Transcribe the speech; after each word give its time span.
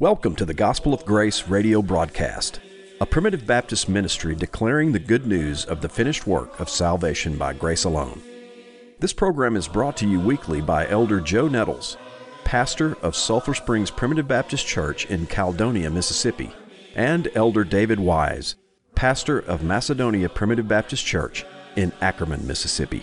Welcome 0.00 0.34
to 0.36 0.46
the 0.46 0.54
Gospel 0.54 0.94
of 0.94 1.04
Grace 1.04 1.46
radio 1.46 1.82
broadcast, 1.82 2.58
a 3.02 3.04
primitive 3.04 3.46
Baptist 3.46 3.86
ministry 3.86 4.34
declaring 4.34 4.92
the 4.92 4.98
good 4.98 5.26
news 5.26 5.66
of 5.66 5.82
the 5.82 5.90
finished 5.90 6.26
work 6.26 6.58
of 6.58 6.70
salvation 6.70 7.36
by 7.36 7.52
grace 7.52 7.84
alone. 7.84 8.22
This 8.98 9.12
program 9.12 9.56
is 9.56 9.68
brought 9.68 9.98
to 9.98 10.08
you 10.08 10.18
weekly 10.18 10.62
by 10.62 10.88
Elder 10.88 11.20
Joe 11.20 11.48
Nettles, 11.48 11.98
pastor 12.44 12.96
of 13.02 13.14
Sulphur 13.14 13.52
Springs 13.52 13.90
Primitive 13.90 14.26
Baptist 14.26 14.66
Church 14.66 15.04
in 15.10 15.26
Caledonia, 15.26 15.90
Mississippi, 15.90 16.50
and 16.94 17.28
Elder 17.34 17.62
David 17.62 18.00
Wise, 18.00 18.54
pastor 18.94 19.40
of 19.40 19.62
Macedonia 19.62 20.30
Primitive 20.30 20.66
Baptist 20.66 21.04
Church 21.04 21.44
in 21.76 21.92
Ackerman, 22.00 22.46
Mississippi. 22.46 23.02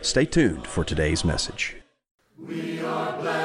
Stay 0.00 0.24
tuned 0.24 0.66
for 0.66 0.82
today's 0.82 1.24
message. 1.24 1.76
We 2.36 2.80
are 2.80 3.16
blessed 3.20 3.37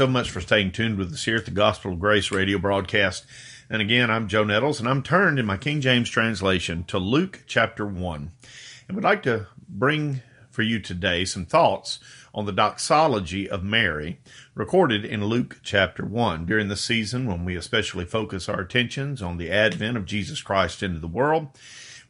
so 0.00 0.06
much 0.06 0.30
for 0.30 0.40
staying 0.40 0.72
tuned 0.72 0.96
with 0.96 1.12
us 1.12 1.26
here 1.26 1.36
at 1.36 1.44
the 1.44 1.50
Gospel 1.50 1.92
of 1.92 2.00
Grace 2.00 2.30
radio 2.30 2.56
broadcast. 2.56 3.26
And 3.68 3.82
again, 3.82 4.10
I'm 4.10 4.28
Joe 4.28 4.44
Nettles, 4.44 4.80
and 4.80 4.88
I'm 4.88 5.02
turned 5.02 5.38
in 5.38 5.44
my 5.44 5.58
King 5.58 5.82
James 5.82 6.08
translation 6.08 6.84
to 6.84 6.98
Luke 6.98 7.40
chapter 7.46 7.84
1. 7.84 8.30
And 8.88 8.94
would 8.94 9.04
like 9.04 9.22
to 9.24 9.48
bring 9.68 10.22
for 10.48 10.62
you 10.62 10.80
today 10.80 11.26
some 11.26 11.44
thoughts 11.44 11.98
on 12.32 12.46
the 12.46 12.52
doxology 12.52 13.46
of 13.46 13.62
Mary, 13.62 14.20
recorded 14.54 15.04
in 15.04 15.26
Luke 15.26 15.60
chapter 15.62 16.06
1, 16.06 16.46
during 16.46 16.68
the 16.68 16.76
season 16.76 17.26
when 17.26 17.44
we 17.44 17.54
especially 17.54 18.06
focus 18.06 18.48
our 18.48 18.60
attentions 18.60 19.20
on 19.20 19.36
the 19.36 19.50
advent 19.50 19.98
of 19.98 20.06
Jesus 20.06 20.40
Christ 20.40 20.82
into 20.82 20.98
the 20.98 21.08
world. 21.08 21.48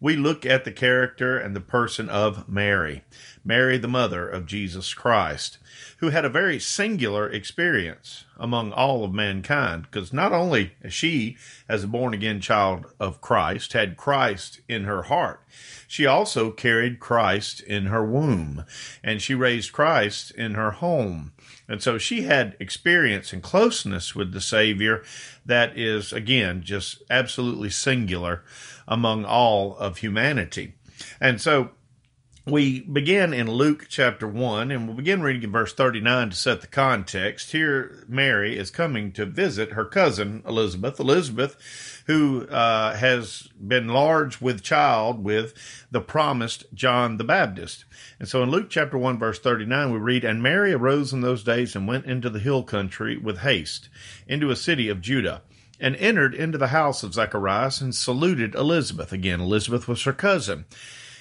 We 0.03 0.17
look 0.17 0.47
at 0.47 0.65
the 0.65 0.73
character 0.73 1.37
and 1.37 1.55
the 1.55 1.61
person 1.61 2.09
of 2.09 2.49
Mary, 2.49 3.05
Mary, 3.45 3.77
the 3.77 3.87
mother 3.87 4.27
of 4.27 4.47
Jesus 4.47 4.95
Christ, 4.95 5.59
who 5.99 6.09
had 6.09 6.25
a 6.25 6.31
very 6.31 6.59
singular 6.59 7.29
experience 7.29 8.25
among 8.39 8.73
all 8.73 9.05
of 9.05 9.13
mankind, 9.13 9.83
because 9.83 10.11
not 10.11 10.33
only 10.33 10.73
she, 10.89 11.37
as 11.69 11.85
a 11.85 11.89
born 11.89 12.15
again 12.15 12.41
child 12.41 12.87
of 12.99 13.21
Christ, 13.21 13.75
had 13.75 13.99
Christ 13.99 14.63
in 14.67 14.85
her 14.85 15.03
heart, 15.03 15.45
she 15.87 16.07
also 16.07 16.51
carried 16.51 16.99
Christ 16.99 17.61
in 17.61 17.87
her 17.87 18.05
womb, 18.05 18.65
and 19.05 19.21
she 19.21 19.35
raised 19.35 19.73
Christ 19.73 20.31
in 20.31 20.55
her 20.55 20.71
home. 20.71 21.33
And 21.69 21.83
so 21.83 21.99
she 21.99 22.23
had 22.23 22.57
experience 22.59 23.33
and 23.33 23.43
closeness 23.43 24.15
with 24.15 24.33
the 24.33 24.41
Savior 24.41 25.05
that 25.45 25.79
is, 25.79 26.13
again, 26.13 26.63
just 26.63 27.03
absolutely 27.11 27.71
singular 27.71 28.43
among 28.91 29.25
all 29.25 29.77
of 29.77 29.99
humanity. 29.99 30.75
And 31.21 31.41
so 31.41 31.71
we 32.47 32.81
begin 32.81 33.33
in 33.33 33.51
Luke 33.51 33.87
chapter 33.89 34.27
1, 34.27 34.71
and 34.71 34.87
we'll 34.87 34.97
begin 34.97 35.23
reading 35.23 35.45
in 35.45 35.53
verse 35.53 35.73
39 35.73 36.31
to 36.31 36.37
set 36.37 36.61
the 36.61 36.67
context. 36.67 37.53
Here, 37.53 38.05
Mary 38.09 38.59
is 38.59 38.71
coming 38.71 39.13
to 39.13 39.27
visit 39.27 39.73
her 39.73 39.85
cousin 39.85 40.43
Elizabeth. 40.47 40.99
Elizabeth, 40.99 42.03
who 42.07 42.47
uh, 42.49 42.97
has 42.97 43.49
been 43.57 43.89
large 43.89 44.41
with 44.41 44.63
child 44.63 45.23
with 45.23 45.55
the 45.91 46.01
promised 46.01 46.65
John 46.75 47.19
the 47.19 47.25
Baptist. 47.25 47.85
And 48.19 48.29
so 48.29 48.43
in 48.43 48.51
Luke 48.51 48.71
chapter 48.71 48.99
1, 48.99 49.19
verse 49.19 49.39
39, 49.39 49.93
we 49.93 49.99
read, 49.99 50.25
And 50.25 50.43
Mary 50.43 50.73
arose 50.73 51.13
in 51.13 51.21
those 51.21 51.45
days 51.45 51.77
and 51.77 51.87
went 51.87 52.07
into 52.07 52.31
the 52.31 52.41
hill 52.41 52.63
country 52.63 53.17
with 53.17 53.39
haste, 53.39 53.89
into 54.27 54.51
a 54.51 54.57
city 54.57 54.89
of 54.89 55.01
Judah 55.01 55.43
and 55.81 55.97
entered 55.97 56.35
into 56.35 56.59
the 56.59 56.69
house 56.69 57.03
of 57.03 57.15
Zacharias 57.15 57.81
and 57.81 57.95
saluted 57.95 58.55
Elizabeth. 58.55 59.13
Again, 59.13 59.41
Elizabeth 59.41 59.89
was 59.89 60.03
her 60.03 60.13
cousin. 60.13 60.67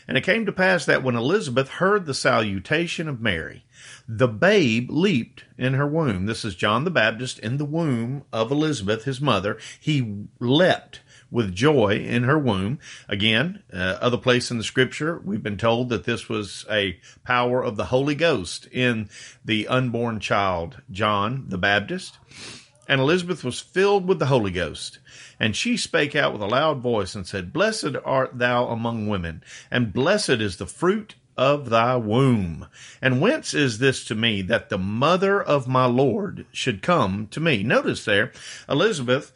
And 0.08 0.18
it 0.18 0.24
came 0.24 0.46
to 0.48 0.52
pass 0.52 0.86
that 0.86 1.04
when 1.04 1.16
Elizabeth 1.16 1.70
heard 1.70 2.08
the 2.08 2.16
salutation 2.16 3.08
of 3.08 3.22
Mary, 3.22 3.64
the 4.08 4.28
babe 4.28 4.90
leaped 4.90 5.44
in 5.56 5.76
her 5.76 5.86
womb. 5.86 6.26
This 6.26 6.44
is 6.44 6.56
John 6.56 6.84
the 6.84 6.90
Baptist 6.90 7.38
in 7.38 7.58
the 7.58 7.66
womb 7.66 8.24
of 8.34 8.52
Elizabeth, 8.52 9.04
his 9.04 9.22
mother. 9.22 9.60
He 9.80 10.26
leapt 10.40 11.02
with 11.30 11.54
joy 11.54 11.98
in 11.98 12.24
her 12.24 12.40
womb. 12.40 12.80
Again, 13.08 13.62
uh, 13.72 13.98
other 14.02 14.18
place 14.18 14.50
in 14.50 14.58
the 14.58 14.64
scripture, 14.64 15.22
we've 15.24 15.44
been 15.44 15.58
told 15.58 15.90
that 15.90 16.06
this 16.06 16.28
was 16.28 16.66
a 16.72 17.00
power 17.24 17.64
of 17.64 17.76
the 17.76 17.86
Holy 17.86 18.16
Ghost 18.16 18.68
in 18.72 19.10
the 19.46 19.68
unborn 19.68 20.20
child, 20.20 20.82
John 20.90 21.46
the 21.50 21.60
Baptist. 21.60 22.18
And 22.90 23.00
Elizabeth 23.00 23.44
was 23.44 23.60
filled 23.60 24.08
with 24.08 24.18
the 24.18 24.26
Holy 24.26 24.50
Ghost. 24.50 24.98
And 25.40 25.56
she 25.56 25.78
spake 25.78 26.16
out 26.16 26.34
with 26.34 26.42
a 26.42 26.48
loud 26.48 26.80
voice 26.80 27.14
and 27.14 27.26
said, 27.26 27.54
Blessed 27.54 27.96
art 28.04 28.40
thou 28.40 28.68
among 28.68 29.08
women, 29.08 29.44
and 29.70 29.94
blessed 29.94 30.42
is 30.42 30.58
the 30.58 30.66
fruit 30.66 31.14
of 31.38 31.70
thy 31.70 31.96
womb. 31.96 32.68
And 33.00 33.22
whence 33.22 33.54
is 33.54 33.78
this 33.78 34.04
to 34.06 34.16
me 34.16 34.42
that 34.42 34.70
the 34.70 34.80
mother 34.80 35.40
of 35.40 35.68
my 35.68 35.86
Lord 35.86 36.48
should 36.52 36.82
come 36.82 37.28
to 37.28 37.40
me? 37.40 37.62
Notice 37.62 38.06
there, 38.06 38.32
Elizabeth 38.68 39.32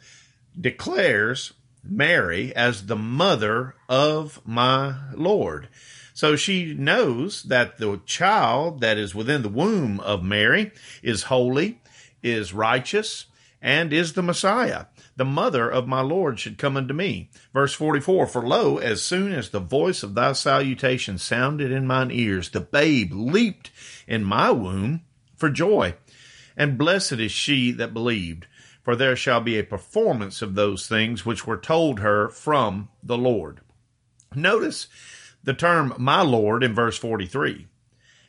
declares 0.60 1.54
Mary 1.84 2.52
as 2.56 2.86
the 2.86 2.96
mother 2.96 3.76
of 3.88 4.40
my 4.44 4.96
Lord. 5.14 5.68
So 6.12 6.34
she 6.34 6.74
knows 6.74 7.44
that 7.44 7.78
the 7.78 8.00
child 8.04 8.80
that 8.80 8.98
is 8.98 9.14
within 9.14 9.42
the 9.42 9.48
womb 9.48 10.00
of 10.00 10.24
Mary 10.24 10.72
is 11.04 11.24
holy, 11.24 11.80
is 12.20 12.52
righteous, 12.52 13.26
and 13.64 13.94
is 13.94 14.12
the 14.12 14.22
Messiah. 14.22 14.84
The 15.16 15.24
mother 15.24 15.70
of 15.70 15.88
my 15.88 16.02
Lord 16.02 16.38
should 16.38 16.58
come 16.58 16.76
unto 16.76 16.92
me. 16.92 17.30
Verse 17.54 17.72
44 17.72 18.26
For 18.26 18.42
lo, 18.46 18.76
as 18.76 19.00
soon 19.00 19.32
as 19.32 19.48
the 19.48 19.58
voice 19.58 20.02
of 20.02 20.14
thy 20.14 20.34
salutation 20.34 21.16
sounded 21.16 21.72
in 21.72 21.86
mine 21.86 22.10
ears, 22.10 22.50
the 22.50 22.60
babe 22.60 23.12
leaped 23.14 23.70
in 24.06 24.22
my 24.22 24.50
womb 24.50 25.00
for 25.34 25.48
joy. 25.48 25.94
And 26.58 26.76
blessed 26.76 27.12
is 27.12 27.32
she 27.32 27.72
that 27.72 27.94
believed, 27.94 28.46
for 28.82 28.94
there 28.94 29.16
shall 29.16 29.40
be 29.40 29.58
a 29.58 29.64
performance 29.64 30.42
of 30.42 30.54
those 30.54 30.86
things 30.86 31.24
which 31.24 31.46
were 31.46 31.56
told 31.56 32.00
her 32.00 32.28
from 32.28 32.90
the 33.02 33.16
Lord. 33.16 33.62
Notice 34.34 34.88
the 35.42 35.54
term 35.54 35.94
my 35.96 36.20
Lord 36.20 36.62
in 36.62 36.74
verse 36.74 36.98
43 36.98 37.66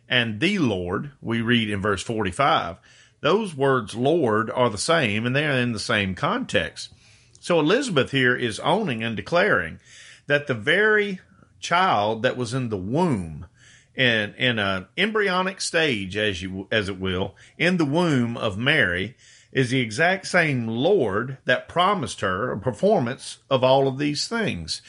and 0.07 0.39
the 0.39 0.59
Lord, 0.59 1.11
we 1.21 1.41
read 1.41 1.69
in 1.69 1.81
verse 1.81 2.03
45 2.03 2.77
those 3.25 3.55
words 3.55 3.95
Lord 3.95 4.51
are 4.51 4.69
the 4.69 4.77
same 4.77 5.25
and 5.25 5.35
they 5.35 5.47
are 5.47 5.57
in 5.57 5.71
the 5.71 5.79
same 5.79 6.13
context. 6.13 6.93
So 7.39 7.59
Elizabeth 7.59 8.11
here 8.11 8.35
is 8.35 8.59
owning 8.59 9.03
and 9.03 9.15
declaring 9.15 9.79
that 10.27 10.45
the 10.45 10.53
very 10.53 11.21
child 11.59 12.21
that 12.21 12.37
was 12.37 12.53
in 12.53 12.69
the 12.69 12.77
womb 12.77 13.47
in 13.95 14.35
in 14.35 14.59
an 14.59 14.85
embryonic 14.95 15.59
stage, 15.59 16.15
as 16.15 16.43
you 16.43 16.67
as 16.71 16.87
it 16.87 16.99
will, 16.99 17.33
in 17.57 17.77
the 17.77 17.85
womb 17.85 18.37
of 18.37 18.59
Mary, 18.59 19.15
is 19.51 19.71
the 19.71 19.79
exact 19.79 20.27
same 20.27 20.67
Lord 20.67 21.39
that 21.45 21.67
promised 21.67 22.21
her 22.21 22.51
a 22.51 22.59
performance 22.59 23.39
of 23.49 23.63
all 23.63 23.87
of 23.87 23.97
these 23.97 24.27
things. 24.27 24.83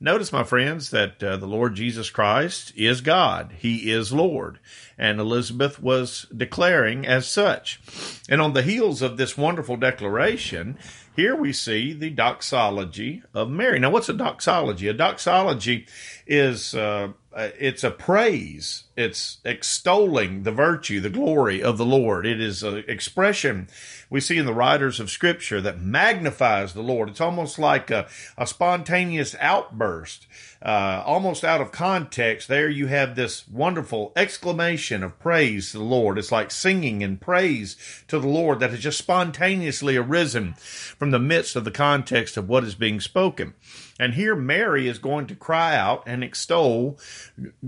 Notice, 0.00 0.32
my 0.32 0.44
friends, 0.44 0.90
that 0.90 1.22
uh, 1.22 1.38
the 1.38 1.46
Lord 1.46 1.74
Jesus 1.74 2.10
Christ 2.10 2.72
is 2.76 3.00
God. 3.00 3.54
He 3.58 3.90
is 3.90 4.12
Lord. 4.12 4.60
And 4.98 5.20
Elizabeth 5.20 5.80
was 5.80 6.26
declaring 6.36 7.06
as 7.06 7.28
such. 7.28 7.80
And 8.28 8.40
on 8.40 8.52
the 8.52 8.62
heels 8.62 9.00
of 9.00 9.16
this 9.16 9.38
wonderful 9.38 9.76
declaration, 9.76 10.76
here 11.14 11.34
we 11.34 11.52
see 11.52 11.92
the 11.92 12.10
doxology 12.10 13.22
of 13.34 13.48
Mary. 13.50 13.78
Now, 13.78 13.90
what's 13.90 14.08
a 14.08 14.12
doxology? 14.12 14.88
A 14.88 14.92
doxology 14.92 15.86
is 16.26 16.74
uh, 16.74 17.08
it's 17.38 17.84
a 17.84 17.90
praise. 17.90 18.84
It's 18.96 19.38
extolling 19.44 20.42
the 20.42 20.50
virtue, 20.50 21.00
the 21.00 21.10
glory 21.10 21.62
of 21.62 21.78
the 21.78 21.84
Lord. 21.84 22.26
It 22.26 22.40
is 22.40 22.62
an 22.62 22.84
expression 22.88 23.68
we 24.10 24.20
see 24.20 24.38
in 24.38 24.46
the 24.46 24.54
writers 24.54 24.98
of 24.98 25.10
Scripture 25.10 25.60
that 25.60 25.80
magnifies 25.80 26.72
the 26.72 26.82
Lord. 26.82 27.08
It's 27.08 27.20
almost 27.20 27.58
like 27.58 27.90
a, 27.90 28.08
a 28.36 28.46
spontaneous 28.46 29.36
outburst, 29.38 30.26
uh, 30.60 31.02
almost 31.06 31.44
out 31.44 31.60
of 31.60 31.70
context. 31.70 32.48
There 32.48 32.68
you 32.68 32.86
have 32.86 33.14
this 33.14 33.46
wonderful 33.48 34.12
exclamation 34.16 35.02
of 35.02 35.18
praise 35.18 35.72
to 35.72 35.78
the 35.78 35.84
Lord. 35.84 36.18
It's 36.18 36.32
like 36.32 36.50
singing 36.50 37.02
and 37.02 37.20
praise 37.20 37.76
to 38.08 38.18
the 38.18 38.28
Lord 38.28 38.60
that 38.60 38.70
has 38.70 38.80
just 38.80 38.98
spontaneously 38.98 39.96
arisen 39.96 40.54
from 40.54 41.10
the 41.10 41.18
midst 41.18 41.54
of 41.56 41.64
the 41.64 41.70
context 41.70 42.36
of 42.36 42.48
what 42.48 42.64
is 42.64 42.74
being 42.74 43.00
spoken. 43.00 43.54
And 44.00 44.14
here 44.14 44.34
Mary 44.34 44.88
is 44.88 44.98
going 44.98 45.26
to 45.28 45.34
cry 45.34 45.76
out 45.76 46.02
and 46.06 46.24
extol 46.24 46.98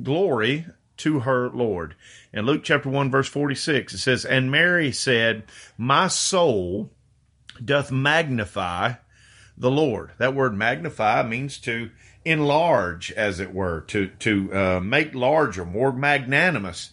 glory 0.02 0.66
to 0.98 1.20
her 1.20 1.48
Lord. 1.48 1.94
In 2.32 2.44
Luke 2.44 2.62
chapter 2.62 2.88
1, 2.88 3.10
verse 3.10 3.28
46, 3.28 3.94
it 3.94 3.98
says, 3.98 4.24
And 4.24 4.50
Mary 4.50 4.92
said, 4.92 5.44
My 5.78 6.08
soul 6.08 6.90
doth 7.64 7.90
magnify 7.90 8.94
the 9.56 9.70
Lord. 9.70 10.12
That 10.18 10.34
word 10.34 10.54
magnify 10.54 11.22
means 11.22 11.58
to 11.58 11.90
enlarge, 12.24 13.12
as 13.12 13.40
it 13.40 13.54
were, 13.54 13.82
to, 13.88 14.08
to 14.20 14.54
uh, 14.54 14.80
make 14.80 15.14
larger, 15.14 15.64
more 15.64 15.92
magnanimous. 15.92 16.90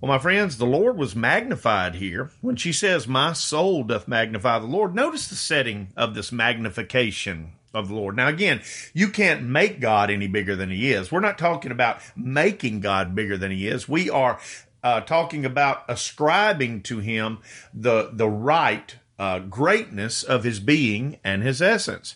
Well, 0.00 0.12
my 0.12 0.18
friends, 0.18 0.58
the 0.58 0.66
Lord 0.66 0.98
was 0.98 1.16
magnified 1.16 1.94
here. 1.94 2.30
When 2.40 2.56
she 2.56 2.72
says, 2.72 3.08
My 3.08 3.32
soul 3.32 3.84
doth 3.84 4.06
magnify 4.06 4.58
the 4.58 4.66
Lord, 4.66 4.94
notice 4.94 5.28
the 5.28 5.34
setting 5.34 5.88
of 5.96 6.14
this 6.14 6.30
magnification 6.30 7.52
of 7.72 7.88
the 7.88 7.94
Lord. 7.94 8.16
Now, 8.16 8.28
again, 8.28 8.62
you 8.92 9.08
can't 9.08 9.42
make 9.42 9.80
God 9.80 10.10
any 10.10 10.28
bigger 10.28 10.54
than 10.54 10.70
He 10.70 10.92
is. 10.92 11.10
We're 11.10 11.20
not 11.20 11.38
talking 11.38 11.72
about 11.72 12.00
making 12.14 12.80
God 12.80 13.14
bigger 13.14 13.36
than 13.36 13.50
He 13.50 13.66
is. 13.66 13.88
We 13.88 14.08
are 14.08 14.38
uh, 14.82 15.00
talking 15.00 15.44
about 15.44 15.84
ascribing 15.88 16.82
to 16.82 16.98
Him 16.98 17.38
the 17.72 18.10
the 18.12 18.28
right 18.28 18.94
uh, 19.18 19.40
greatness 19.40 20.22
of 20.22 20.44
His 20.44 20.60
being 20.60 21.18
and 21.24 21.42
His 21.42 21.60
essence. 21.60 22.14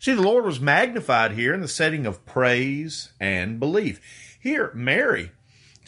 See, 0.00 0.14
the 0.14 0.22
Lord 0.22 0.44
was 0.44 0.60
magnified 0.60 1.32
here 1.32 1.52
in 1.52 1.60
the 1.60 1.68
setting 1.68 2.06
of 2.06 2.24
praise 2.24 3.12
and 3.20 3.58
belief. 3.58 4.00
Here, 4.40 4.70
Mary 4.74 5.32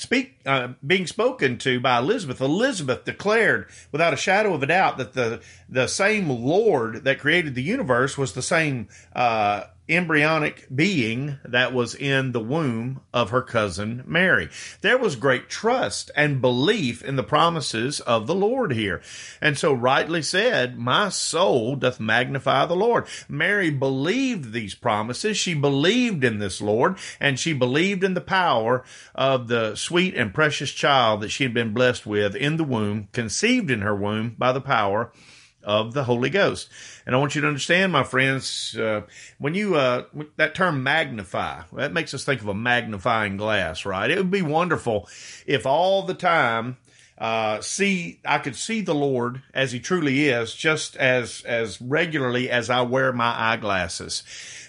speak 0.01 0.41
uh, 0.47 0.69
being 0.85 1.07
spoken 1.07 1.59
to 1.59 1.79
by 1.79 1.99
Elizabeth, 1.99 2.41
Elizabeth 2.41 3.05
declared 3.05 3.69
without 3.93 4.15
a 4.15 4.17
shadow 4.17 4.55
of 4.55 4.62
a 4.62 4.67
doubt 4.67 4.97
that 4.99 5.12
the 5.12 5.41
the 5.69 5.87
same 5.87 6.29
Lord 6.29 7.05
that 7.05 7.19
created 7.21 7.55
the 7.55 7.62
universe 7.62 8.17
was 8.17 8.33
the 8.33 8.43
same 8.43 8.89
uh, 9.15 9.65
embryonic 9.91 10.67
being 10.75 11.39
that 11.45 11.73
was 11.73 11.95
in 11.95 12.33
the 12.33 12.41
womb 12.41 13.01
of 13.13 13.31
her 13.31 13.43
cousin 13.43 14.03
Mary. 14.07 14.49
There 14.81 14.99
was 14.99 15.17
great 15.17 15.49
trust 15.49 16.11
and 16.15 16.41
belief 16.41 17.03
in 17.03 17.17
the 17.17 17.23
promises 17.23 18.01
of 18.01 18.27
the 18.27 18.35
Lord 18.35 18.73
here. 18.73 19.03
And 19.41 19.59
so 19.59 19.73
rightly 19.73 20.23
said, 20.23 20.79
my 20.79 21.09
soul 21.09 21.77
doth 21.77 22.01
magnify 22.01 22.67
the 22.67 22.77
Lord. 22.77 23.07
Mary 23.29 23.71
believed 23.71 24.53
these 24.53 24.75
promises. 24.75 25.37
She 25.37 25.55
believed 25.55 26.25
in 26.25 26.39
this 26.39 26.61
Lord 26.61 26.97
and 27.19 27.39
she 27.39 27.53
believed 27.53 28.05
in 28.05 28.15
the 28.15 28.21
power 28.21 28.85
of 29.15 29.49
the 29.49 29.75
sweet 29.75 30.15
and 30.15 30.33
precious 30.33 30.71
child 30.71 31.21
that 31.21 31.31
she 31.31 31.45
had 31.45 31.55
been 31.55 31.75
blessed 31.75 32.07
with 32.07 32.35
in 32.37 32.57
the 32.57 32.65
womb, 32.65 33.09
conceived 33.13 33.71
in 33.71 33.81
her 33.81 33.95
womb 33.95 34.37
by 34.39 34.53
the 34.53 34.61
power 34.61 35.13
of 35.62 35.95
the 35.95 36.05
Holy 36.05 36.31
Ghost. 36.31 36.69
And 37.07 37.15
I 37.15 37.19
want 37.19 37.35
you 37.35 37.41
to 37.41 37.47
understand, 37.47 37.93
my 37.93 38.03
friends, 38.03 38.77
uh, 38.77 39.03
when 39.39 39.55
you, 39.55 39.75
uh, 39.75 40.05
that 40.37 40.55
term 40.55 40.83
magnify, 40.83 41.62
that 41.73 41.93
makes 41.93 42.15
us 42.15 42.25
think 42.25 42.41
of 42.41 42.49
a 42.49 42.55
magnifying 42.55 43.37
glass, 43.37 43.85
right? 43.85 44.11
It 44.11 44.19
would 44.19 44.31
be 44.31 44.43
wonderful 44.43 45.09
if 45.47 45.67
all 45.67 46.03
the 46.03 46.15
time, 46.15 46.77
uh, 47.19 47.61
see, 47.61 48.21
I 48.25 48.39
could 48.39 48.57
see 48.57 48.81
the 48.81 48.95
Lord 48.95 49.43
as 49.53 49.73
he 49.73 49.81
truly 49.81 50.29
is 50.29 50.55
just 50.55 50.97
as, 50.97 51.43
as 51.43 51.81
regularly 51.81 52.51
as 52.51 52.71
I 52.71 52.83
wear 52.83 53.12
my 53.12 53.53
eyeglasses. 53.53 54.23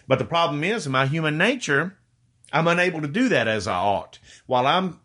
But 0.08 0.20
the 0.20 0.26
problem 0.26 0.64
is 0.64 0.86
in 0.86 0.92
my 0.92 1.06
human 1.06 1.38
nature, 1.38 1.98
I'm 2.52 2.68
unable 2.68 3.02
to 3.02 3.08
do 3.08 3.30
that 3.30 3.48
as 3.48 3.68
I 3.68 3.78
ought. 3.78 4.20
While 4.46 4.68
I'm 4.68 5.00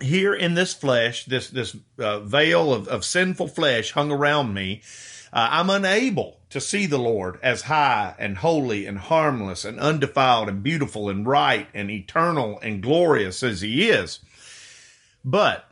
here 0.00 0.34
in 0.34 0.54
this 0.54 0.74
flesh, 0.74 1.24
this 1.24 1.48
this 1.50 1.76
uh, 1.98 2.20
veil 2.20 2.72
of, 2.72 2.88
of 2.88 3.04
sinful 3.04 3.48
flesh 3.48 3.92
hung 3.92 4.10
around 4.10 4.54
me, 4.54 4.82
uh, 5.32 5.48
I'm 5.50 5.70
unable 5.70 6.40
to 6.50 6.60
see 6.60 6.86
the 6.86 6.98
Lord 6.98 7.38
as 7.42 7.62
high 7.62 8.14
and 8.18 8.38
holy 8.38 8.86
and 8.86 8.98
harmless 8.98 9.64
and 9.64 9.78
undefiled 9.78 10.48
and 10.48 10.62
beautiful 10.62 11.08
and 11.10 11.26
right 11.26 11.68
and 11.74 11.90
eternal 11.90 12.58
and 12.62 12.82
glorious 12.82 13.42
as 13.42 13.60
He 13.60 13.88
is. 13.90 14.20
But 15.24 15.67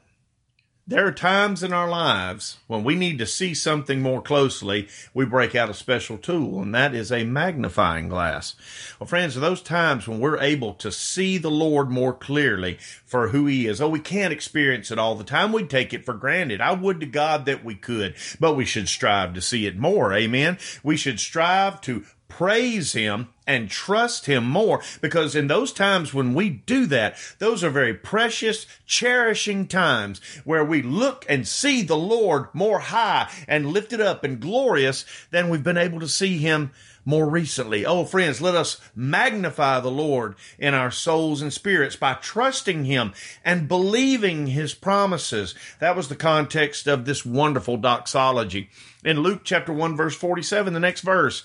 there 0.88 1.04
are 1.04 1.12
times 1.12 1.64
in 1.64 1.72
our 1.72 1.88
lives 1.88 2.58
when 2.68 2.84
we 2.84 2.94
need 2.94 3.18
to 3.18 3.26
see 3.26 3.54
something 3.54 4.00
more 4.00 4.22
closely, 4.22 4.88
we 5.12 5.24
break 5.24 5.56
out 5.56 5.68
a 5.68 5.74
special 5.74 6.16
tool, 6.16 6.62
and 6.62 6.72
that 6.74 6.94
is 6.94 7.10
a 7.10 7.24
magnifying 7.24 8.08
glass. 8.08 8.54
Well, 9.00 9.08
friends, 9.08 9.34
those 9.34 9.60
times 9.60 10.06
when 10.06 10.20
we're 10.20 10.38
able 10.38 10.74
to 10.74 10.92
see 10.92 11.38
the 11.38 11.50
Lord 11.50 11.90
more 11.90 12.12
clearly 12.12 12.78
for 13.04 13.28
who 13.28 13.46
He 13.46 13.66
is. 13.66 13.80
Oh, 13.80 13.88
we 13.88 13.98
can't 13.98 14.32
experience 14.32 14.92
it 14.92 14.98
all 14.98 15.16
the 15.16 15.24
time. 15.24 15.50
We 15.50 15.64
take 15.64 15.92
it 15.92 16.04
for 16.04 16.14
granted. 16.14 16.60
I 16.60 16.72
would 16.72 17.00
to 17.00 17.06
God 17.06 17.46
that 17.46 17.64
we 17.64 17.74
could, 17.74 18.14
but 18.38 18.54
we 18.54 18.64
should 18.64 18.88
strive 18.88 19.34
to 19.34 19.40
see 19.40 19.66
it 19.66 19.76
more. 19.76 20.12
Amen. 20.12 20.56
We 20.84 20.96
should 20.96 21.18
strive 21.18 21.80
to 21.82 22.04
praise 22.28 22.92
him 22.92 23.28
and 23.46 23.70
trust 23.70 24.26
him 24.26 24.44
more 24.44 24.82
because 25.00 25.34
in 25.34 25.46
those 25.46 25.72
times 25.72 26.12
when 26.12 26.34
we 26.34 26.50
do 26.50 26.86
that, 26.86 27.16
those 27.38 27.62
are 27.62 27.70
very 27.70 27.94
precious, 27.94 28.66
cherishing 28.86 29.66
times 29.66 30.20
where 30.44 30.64
we 30.64 30.82
look 30.82 31.24
and 31.28 31.46
see 31.46 31.82
the 31.82 31.96
Lord 31.96 32.46
more 32.52 32.80
high 32.80 33.30
and 33.46 33.72
lifted 33.72 34.00
up 34.00 34.24
and 34.24 34.40
glorious 34.40 35.04
than 35.30 35.48
we've 35.48 35.62
been 35.62 35.78
able 35.78 36.00
to 36.00 36.08
see 36.08 36.38
him 36.38 36.72
more 37.06 37.30
recently. 37.30 37.86
Oh, 37.86 38.04
friends, 38.04 38.42
let 38.42 38.56
us 38.56 38.80
magnify 38.94 39.80
the 39.80 39.90
Lord 39.90 40.34
in 40.58 40.74
our 40.74 40.90
souls 40.90 41.40
and 41.40 41.52
spirits 41.52 41.94
by 41.94 42.14
trusting 42.14 42.84
Him 42.84 43.14
and 43.44 43.68
believing 43.68 44.48
His 44.48 44.74
promises. 44.74 45.54
That 45.78 45.96
was 45.96 46.08
the 46.08 46.16
context 46.16 46.88
of 46.88 47.04
this 47.04 47.24
wonderful 47.24 47.76
doxology. 47.76 48.68
In 49.04 49.20
Luke 49.20 49.42
chapter 49.44 49.72
1, 49.72 49.96
verse 49.96 50.16
47, 50.16 50.74
the 50.74 50.80
next 50.80 51.02
verse, 51.02 51.44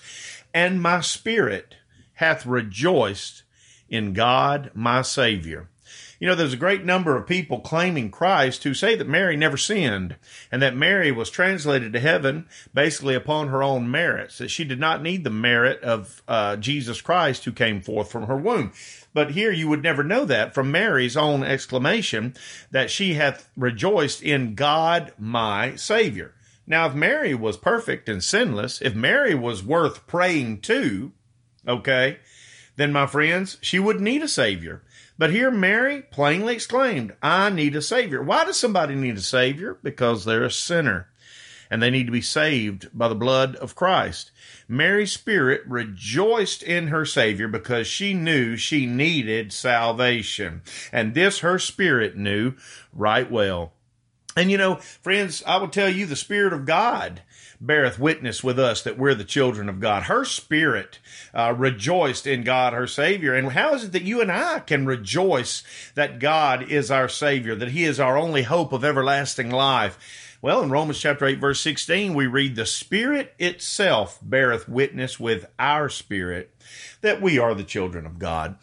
and 0.54 0.80
my 0.80 1.00
spirit 1.00 1.76
hath 2.14 2.46
rejoiced 2.46 3.42
in 3.88 4.12
God 4.12 4.70
my 4.74 5.02
Savior. 5.02 5.68
You 6.22 6.28
know, 6.28 6.36
there's 6.36 6.52
a 6.52 6.56
great 6.56 6.84
number 6.84 7.16
of 7.16 7.26
people 7.26 7.58
claiming 7.58 8.12
Christ 8.12 8.62
who 8.62 8.74
say 8.74 8.94
that 8.94 9.08
Mary 9.08 9.36
never 9.36 9.56
sinned 9.56 10.14
and 10.52 10.62
that 10.62 10.76
Mary 10.76 11.10
was 11.10 11.30
translated 11.30 11.92
to 11.92 11.98
heaven 11.98 12.46
basically 12.72 13.16
upon 13.16 13.48
her 13.48 13.60
own 13.60 13.90
merits, 13.90 14.38
that 14.38 14.52
she 14.52 14.62
did 14.62 14.78
not 14.78 15.02
need 15.02 15.24
the 15.24 15.30
merit 15.30 15.82
of 15.82 16.22
uh, 16.28 16.54
Jesus 16.54 17.00
Christ 17.00 17.44
who 17.44 17.50
came 17.50 17.80
forth 17.80 18.08
from 18.08 18.28
her 18.28 18.36
womb. 18.36 18.72
But 19.12 19.32
here 19.32 19.50
you 19.50 19.68
would 19.68 19.82
never 19.82 20.04
know 20.04 20.24
that 20.26 20.54
from 20.54 20.70
Mary's 20.70 21.16
own 21.16 21.42
exclamation 21.42 22.34
that 22.70 22.88
she 22.88 23.14
hath 23.14 23.50
rejoiced 23.56 24.22
in 24.22 24.54
God 24.54 25.12
my 25.18 25.74
Savior. 25.74 26.34
Now, 26.66 26.86
if 26.86 26.94
Mary 26.94 27.34
was 27.34 27.56
perfect 27.56 28.08
and 28.08 28.22
sinless, 28.22 28.80
if 28.80 28.94
Mary 28.94 29.34
was 29.34 29.64
worth 29.64 30.06
praying 30.06 30.60
to, 30.62 31.12
okay, 31.66 32.18
then 32.76 32.92
my 32.92 33.06
friends, 33.06 33.58
she 33.60 33.78
wouldn't 33.78 34.04
need 34.04 34.22
a 34.22 34.28
Savior. 34.28 34.82
But 35.18 35.30
here 35.30 35.50
Mary 35.50 36.02
plainly 36.02 36.54
exclaimed, 36.54 37.14
I 37.22 37.50
need 37.50 37.76
a 37.76 37.82
Savior. 37.82 38.22
Why 38.22 38.44
does 38.44 38.58
somebody 38.58 38.94
need 38.94 39.16
a 39.16 39.22
Savior? 39.22 39.78
Because 39.82 40.24
they're 40.24 40.44
a 40.44 40.50
sinner 40.50 41.08
and 41.72 41.82
they 41.82 41.88
need 41.88 42.04
to 42.04 42.12
be 42.12 42.20
saved 42.20 42.90
by 42.92 43.08
the 43.08 43.14
blood 43.14 43.56
of 43.56 43.74
Christ. 43.74 44.30
Mary's 44.68 45.12
spirit 45.12 45.62
rejoiced 45.66 46.62
in 46.62 46.88
her 46.88 47.06
Savior 47.06 47.48
because 47.48 47.86
she 47.86 48.12
knew 48.12 48.58
she 48.58 48.84
needed 48.84 49.54
salvation. 49.54 50.60
And 50.92 51.14
this 51.14 51.38
her 51.38 51.58
spirit 51.58 52.14
knew 52.14 52.52
right 52.92 53.30
well. 53.30 53.72
And 54.36 54.50
you 54.50 54.56
know, 54.56 54.76
friends, 54.76 55.42
I 55.46 55.58
will 55.58 55.68
tell 55.68 55.90
you 55.90 56.06
the 56.06 56.16
Spirit 56.16 56.52
of 56.52 56.64
God 56.64 57.22
beareth 57.60 57.98
witness 57.98 58.42
with 58.42 58.58
us 58.58 58.82
that 58.82 58.98
we're 58.98 59.14
the 59.14 59.24
children 59.24 59.68
of 59.68 59.78
God. 59.78 60.04
Her 60.04 60.24
spirit 60.24 60.98
uh, 61.32 61.54
rejoiced 61.56 62.26
in 62.26 62.42
God, 62.42 62.72
her 62.72 62.86
Savior. 62.86 63.34
And 63.34 63.52
how 63.52 63.74
is 63.74 63.84
it 63.84 63.92
that 63.92 64.02
you 64.02 64.20
and 64.20 64.32
I 64.32 64.60
can 64.60 64.84
rejoice 64.84 65.62
that 65.94 66.18
God 66.18 66.70
is 66.70 66.90
our 66.90 67.08
Savior, 67.08 67.54
that 67.54 67.70
He 67.70 67.84
is 67.84 68.00
our 68.00 68.16
only 68.16 68.42
hope 68.42 68.72
of 68.72 68.84
everlasting 68.84 69.50
life? 69.50 69.98
Well, 70.42 70.60
in 70.62 70.70
Romans 70.70 70.98
chapter 70.98 71.24
8, 71.24 71.38
verse 71.38 71.60
16, 71.60 72.14
we 72.14 72.26
read, 72.26 72.56
The 72.56 72.66
Spirit 72.66 73.32
itself 73.38 74.18
beareth 74.20 74.68
witness 74.68 75.20
with 75.20 75.46
our 75.56 75.88
spirit 75.88 76.52
that 77.00 77.22
we 77.22 77.38
are 77.38 77.54
the 77.54 77.62
children 77.62 78.06
of 78.06 78.18
God. 78.18 78.56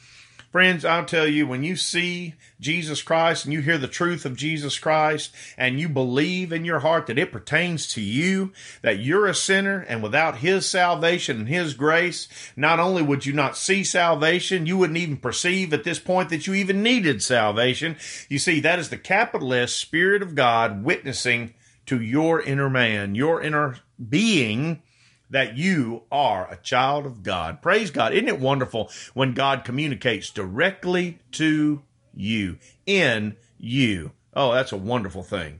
Friends, 0.51 0.83
I'll 0.83 1.05
tell 1.05 1.27
you, 1.27 1.45
when 1.45 1.63
you 1.63 1.75
see 1.75 2.33
Jesus 2.59 3.03
Christ 3.03 3.45
and 3.45 3.53
you 3.53 3.61
hear 3.61 3.77
the 3.77 3.87
truth 3.87 4.25
of 4.25 4.35
Jesus 4.35 4.79
Christ 4.79 5.31
and 5.55 5.79
you 5.79 5.87
believe 5.87 6.51
in 6.51 6.65
your 6.65 6.79
heart 6.79 7.05
that 7.05 7.19
it 7.19 7.31
pertains 7.31 7.85
to 7.93 8.01
you, 8.01 8.51
that 8.81 8.97
you're 8.97 9.27
a 9.27 9.35
sinner 9.35 9.85
and 9.87 10.01
without 10.01 10.37
His 10.37 10.67
salvation 10.67 11.37
and 11.37 11.47
His 11.47 11.75
grace, 11.75 12.27
not 12.55 12.79
only 12.79 13.03
would 13.03 13.27
you 13.27 13.33
not 13.33 13.57
see 13.57 13.83
salvation, 13.83 14.65
you 14.65 14.75
wouldn't 14.75 14.97
even 14.97 15.17
perceive 15.17 15.71
at 15.71 15.83
this 15.83 15.99
point 15.99 16.29
that 16.29 16.47
you 16.47 16.55
even 16.55 16.81
needed 16.81 17.21
salvation. 17.21 17.95
You 18.27 18.39
see, 18.39 18.59
that 18.61 18.79
is 18.79 18.89
the 18.89 18.97
capitalist 18.97 19.77
Spirit 19.77 20.23
of 20.23 20.33
God 20.33 20.83
witnessing 20.83 21.53
to 21.85 22.01
your 22.01 22.41
inner 22.41 22.71
man, 22.71 23.13
your 23.13 23.39
inner 23.39 23.77
being 24.09 24.81
that 25.29 25.57
you 25.57 26.03
are 26.11 26.51
a 26.51 26.57
child 26.57 27.05
of 27.05 27.23
God. 27.23 27.61
Praise 27.61 27.91
God. 27.91 28.13
Isn't 28.13 28.27
it 28.27 28.39
wonderful 28.39 28.89
when 29.13 29.33
God 29.33 29.63
communicates 29.63 30.29
directly 30.29 31.19
to 31.33 31.81
you, 32.13 32.57
in 32.85 33.35
you? 33.57 34.11
Oh, 34.33 34.53
that's 34.53 34.71
a 34.71 34.77
wonderful 34.77 35.23
thing. 35.23 35.59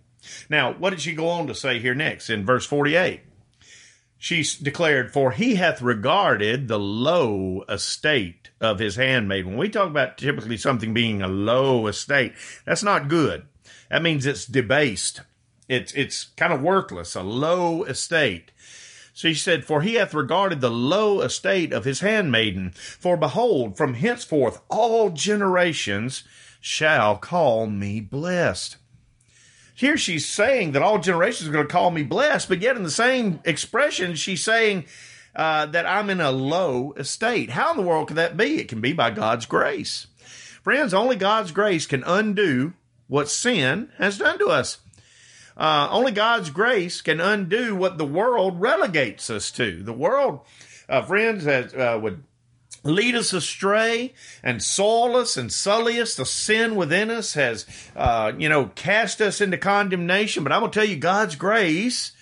Now, 0.50 0.74
what 0.74 0.92
did 0.92 1.02
she 1.02 1.14
go 1.14 1.30
on 1.30 1.48
to 1.48 1.56
say 1.56 1.80
here 1.80 1.96
next 1.96 2.30
in 2.30 2.46
verse 2.46 2.66
48? 2.66 3.22
She 4.18 4.44
declared, 4.62 5.14
For 5.14 5.32
he 5.32 5.56
hath 5.56 5.82
regarded 5.82 6.68
the 6.68 6.80
low 6.80 7.64
estate 7.70 8.50
of 8.60 8.80
his 8.80 8.98
handmaid. 8.98 9.46
When 9.46 9.58
we 9.58 9.70
talk 9.70 9.88
about 9.88 10.18
typically 10.18 10.58
something 10.58 10.94
being 10.94 11.22
a 11.22 11.28
low 11.28 11.88
estate, 11.88 12.34
that's 12.66 12.84
not 12.84 13.08
good. 13.08 13.46
That 13.90 14.02
means 14.02 14.26
it's 14.26 14.46
debased. 14.46 15.22
It's, 15.70 15.94
it's 15.94 16.26
kind 16.36 16.52
of 16.52 16.62
worthless, 16.62 17.16
a 17.16 17.22
low 17.22 17.84
estate. 17.84 18.52
So 19.20 19.28
he 19.28 19.34
said, 19.34 19.66
For 19.66 19.82
he 19.82 19.96
hath 19.96 20.14
regarded 20.14 20.62
the 20.62 20.72
low 20.72 21.20
estate 21.20 21.74
of 21.74 21.84
his 21.84 22.00
handmaiden. 22.00 22.72
For 22.72 23.18
behold, 23.18 23.76
from 23.76 23.96
henceforth 23.96 24.62
all 24.70 25.10
generations 25.10 26.24
shall 26.62 27.18
call 27.18 27.68
me 27.68 28.00
blessed. 28.00 28.78
Here 29.76 29.98
she's 29.98 30.26
saying 30.26 30.72
that 30.72 30.82
all 30.82 31.00
generations 31.00 31.50
are 31.50 31.52
going 31.52 31.68
to 31.68 31.72
call 31.72 31.92
me 31.92 32.02
blessed, 32.04 32.48
but 32.48 32.62
yet 32.62 32.78
in 32.78 32.84
the 32.84 32.90
same 32.90 33.42
expression, 33.44 34.16
she's 34.16 34.42
saying 34.42 34.86
uh, 35.36 35.66
that 35.66 35.86
I'm 35.86 36.10
in 36.10 36.22
a 36.22 36.32
low 36.32 36.94
estate. 36.94 37.50
How 37.50 37.72
in 37.72 37.78
the 37.78 37.84
world 37.84 38.08
could 38.08 38.16
that 38.16 38.38
be? 38.38 38.62
It 38.62 38.70
can 38.70 38.80
be 38.80 38.94
by 38.94 39.10
God's 39.10 39.46
grace. 39.46 40.08
Friends, 40.64 40.94
only 40.94 41.18
God's 41.18 41.52
grace 41.52 41.86
can 41.86 42.06
undo 42.06 42.72
what 43.10 43.28
sin 43.28 43.90
has 43.98 44.18
done 44.18 44.40
to 44.40 44.46
us. 44.46 44.78
Uh, 45.58 45.88
only 45.92 46.12
God's 46.12 46.50
grace 46.50 47.02
can 47.02 47.20
undo 47.20 47.76
what 47.76 47.98
the 47.98 48.06
world 48.06 48.62
relegates 48.62 49.30
us 49.30 49.52
to. 49.52 49.84
The 49.84 49.94
world, 49.94 50.42
uh, 50.88 51.02
friends, 51.04 51.46
has, 51.46 51.74
uh, 51.74 52.00
would 52.02 52.24
lead 52.84 53.16
us 53.16 53.34
astray 53.34 54.14
and 54.42 54.64
soil 54.64 55.18
us 55.18 55.38
and 55.38 55.52
sully 55.52 56.00
us. 56.00 56.16
The 56.16 56.26
sin 56.26 56.76
within 56.76 57.12
us 57.12 57.34
has, 57.34 57.66
uh, 57.96 58.32
you 58.38 58.50
know, 58.50 58.72
cast 58.76 59.22
us 59.22 59.42
into 59.42 59.58
condemnation. 59.58 60.44
But 60.44 60.54
I 60.54 60.60
will 60.60 60.70
tell 60.70 60.86
you, 60.86 60.96
God's 60.96 61.36
grace 61.36 62.14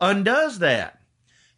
undoes 0.00 0.58
that. 0.58 1.00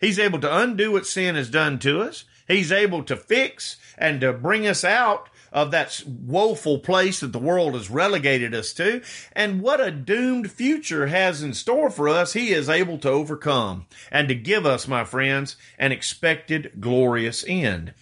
He's 0.01 0.19
able 0.19 0.41
to 0.41 0.57
undo 0.59 0.93
what 0.93 1.07
sin 1.07 1.35
has 1.37 1.49
done 1.49 1.79
to 1.81 2.03
us. 2.03 2.25
He's 2.47 2.71
able 2.71 3.03
to 3.05 3.17
fix 3.17 3.77
and 3.97 4.21
to 4.21 4.33
bring 4.33 4.67
us 4.67 4.85
out 4.85 5.29
of 5.57 5.71
that 5.71 6.03
woeful 6.07 6.79
place 6.79 7.21
that 7.21 7.33
the 7.33 7.39
world 7.39 7.73
has 7.73 7.91
relegated 7.91 8.55
us 8.55 8.75
to, 8.75 9.01
and 9.33 9.63
what 9.63 9.81
a 9.81 9.91
doomed 9.91 10.51
future 10.51 11.07
has 11.07 11.43
in 11.43 11.55
store 11.55 11.89
for 11.89 12.11
us, 12.11 12.35
He 12.35 12.53
is 12.53 12.69
able 12.69 12.99
to 12.99 13.11
overcome 13.11 13.87
and 14.13 14.29
to 14.29 14.35
give 14.35 14.67
us, 14.67 14.87
my 14.87 15.03
friends, 15.03 15.57
an 15.79 15.93
expected 15.93 16.73
glorious 16.79 17.43
end. 17.49 17.95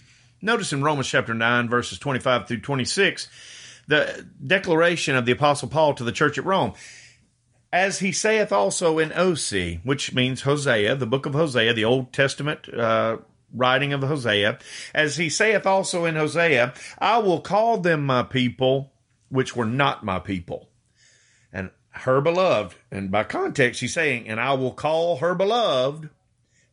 Notice 0.43 0.73
in 0.73 0.83
Romans 0.83 1.07
chapter 1.07 1.33
9, 1.33 1.69
verses 1.69 2.01
25 2.01 2.49
through 2.49 2.61
26, 2.61 3.29
the 3.87 4.27
declaration 4.45 5.15
of 5.15 5.25
the 5.25 5.33
Apostle 5.33 5.69
Paul 5.69 5.95
to 5.95 6.05
the 6.05 6.13
church 6.13 6.37
at 6.37 6.45
Rome 6.45 6.75
as 7.73 7.99
he 7.99 8.13
saith 8.13 8.53
also 8.53 9.01
in 9.01 9.11
Osee, 9.11 9.81
which 9.85 10.15
means 10.15 10.43
Hosea, 10.43 10.95
the 10.95 11.07
book 11.07 11.27
of 11.27 11.35
Hosea, 11.35 11.75
the 11.75 11.85
Old 11.85 12.13
Testament 12.13 12.73
uh, 12.73 13.17
writing 13.55 13.93
of 13.93 14.03
Hosea, 14.03 14.59
as 14.93 15.17
he 15.17 15.31
saith 15.31 15.67
also 15.67 16.05
in 16.05 16.17
Hosea, 16.17 16.75
I 16.99 17.19
will 17.19 17.41
call 17.41 17.79
them 17.79 18.05
my 18.05 18.23
people, 18.23 18.93
which 19.29 19.57
were 19.57 19.65
not 19.65 20.05
my 20.05 20.19
people. 20.19 20.69
And 21.53 21.71
her 21.91 22.21
beloved, 22.21 22.77
and 22.91 23.11
by 23.11 23.25
context, 23.25 23.81
he's 23.81 23.95
saying, 23.95 24.29
and 24.29 24.41
I 24.41 24.55
will 24.55 24.73
call 24.73 25.19
her 25.19 25.35
beloved, 25.35 26.11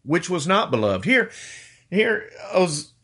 which 0.04 0.30
was 0.30 0.48
not 0.48 0.72
beloved. 0.72 1.06
Here, 1.06 1.30
here, 1.90 2.30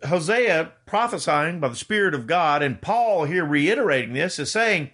Hosea 0.03 0.71
prophesying 0.85 1.59
by 1.59 1.67
the 1.67 1.75
Spirit 1.75 2.15
of 2.15 2.25
God, 2.25 2.63
and 2.63 2.81
Paul 2.81 3.25
here 3.25 3.45
reiterating 3.45 4.13
this 4.13 4.39
is 4.39 4.51
saying, 4.51 4.89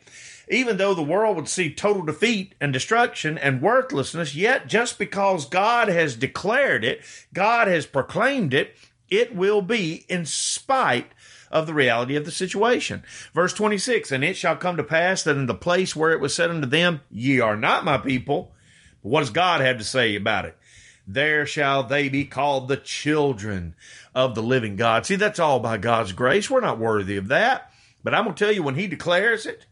even 0.50 0.78
though 0.78 0.94
the 0.94 1.02
world 1.02 1.36
would 1.36 1.48
see 1.48 1.74
total 1.74 2.04
defeat 2.04 2.56
and 2.60 2.74
destruction 2.74 3.38
and 3.38 3.62
worthlessness, 3.62 4.36
yet 4.36 4.68
just 4.68 5.00
because 5.00 5.46
God 5.46 5.88
has 5.88 6.16
declared 6.16 6.84
it, 6.84 7.02
God 7.34 7.68
has 7.68 7.86
proclaimed 7.86 8.54
it, 8.54 8.76
it 9.10 9.36
will 9.36 9.62
be 9.62 10.06
in 10.10 10.26
spite 10.26 11.12
of 11.52 11.68
the 11.68 11.74
reality 11.74 12.16
of 12.16 12.26
the 12.26 12.32
situation. 12.32 13.04
Verse 13.34 13.54
26 13.54 14.12
And 14.12 14.24
it 14.24 14.36
shall 14.36 14.56
come 14.56 14.76
to 14.76 14.84
pass 14.84 15.24
that 15.24 15.38
in 15.38 15.46
the 15.46 15.54
place 15.54 15.96
where 15.96 16.12
it 16.12 16.20
was 16.20 16.34
said 16.34 16.50
unto 16.50 16.68
them, 16.68 17.02
Ye 17.12 17.40
are 17.40 17.56
not 17.56 17.86
my 17.86 17.98
people, 17.98 18.54
but 19.02 19.10
what 19.10 19.20
does 19.22 19.30
God 19.30 19.62
have 19.62 19.78
to 19.78 19.84
say 19.84 20.16
about 20.16 20.46
it? 20.46 20.58
There 21.06 21.46
shall 21.46 21.84
they 21.84 22.10
be 22.10 22.26
called 22.26 22.68
the 22.68 22.78
children 22.78 23.76
of 24.16 24.36
the 24.36 24.44
living 24.44 24.76
God. 24.78 25.06
See, 25.06 25.16
that's 25.16 25.40
all 25.40 25.60
by 25.60 25.78
God's 25.78 26.14
grace. 26.14 26.50
We're 26.50 26.62
not 26.62 26.80
worthy 26.80 27.18
of 27.18 27.28
that. 27.28 27.72
But 28.04 28.14
I'm 28.14 28.24
going 28.24 28.36
to 28.36 28.46
tell 28.46 28.54
you, 28.54 28.64
when 28.64 28.76
He 28.76 28.88
declares 28.88 29.46
it, 29.46 29.66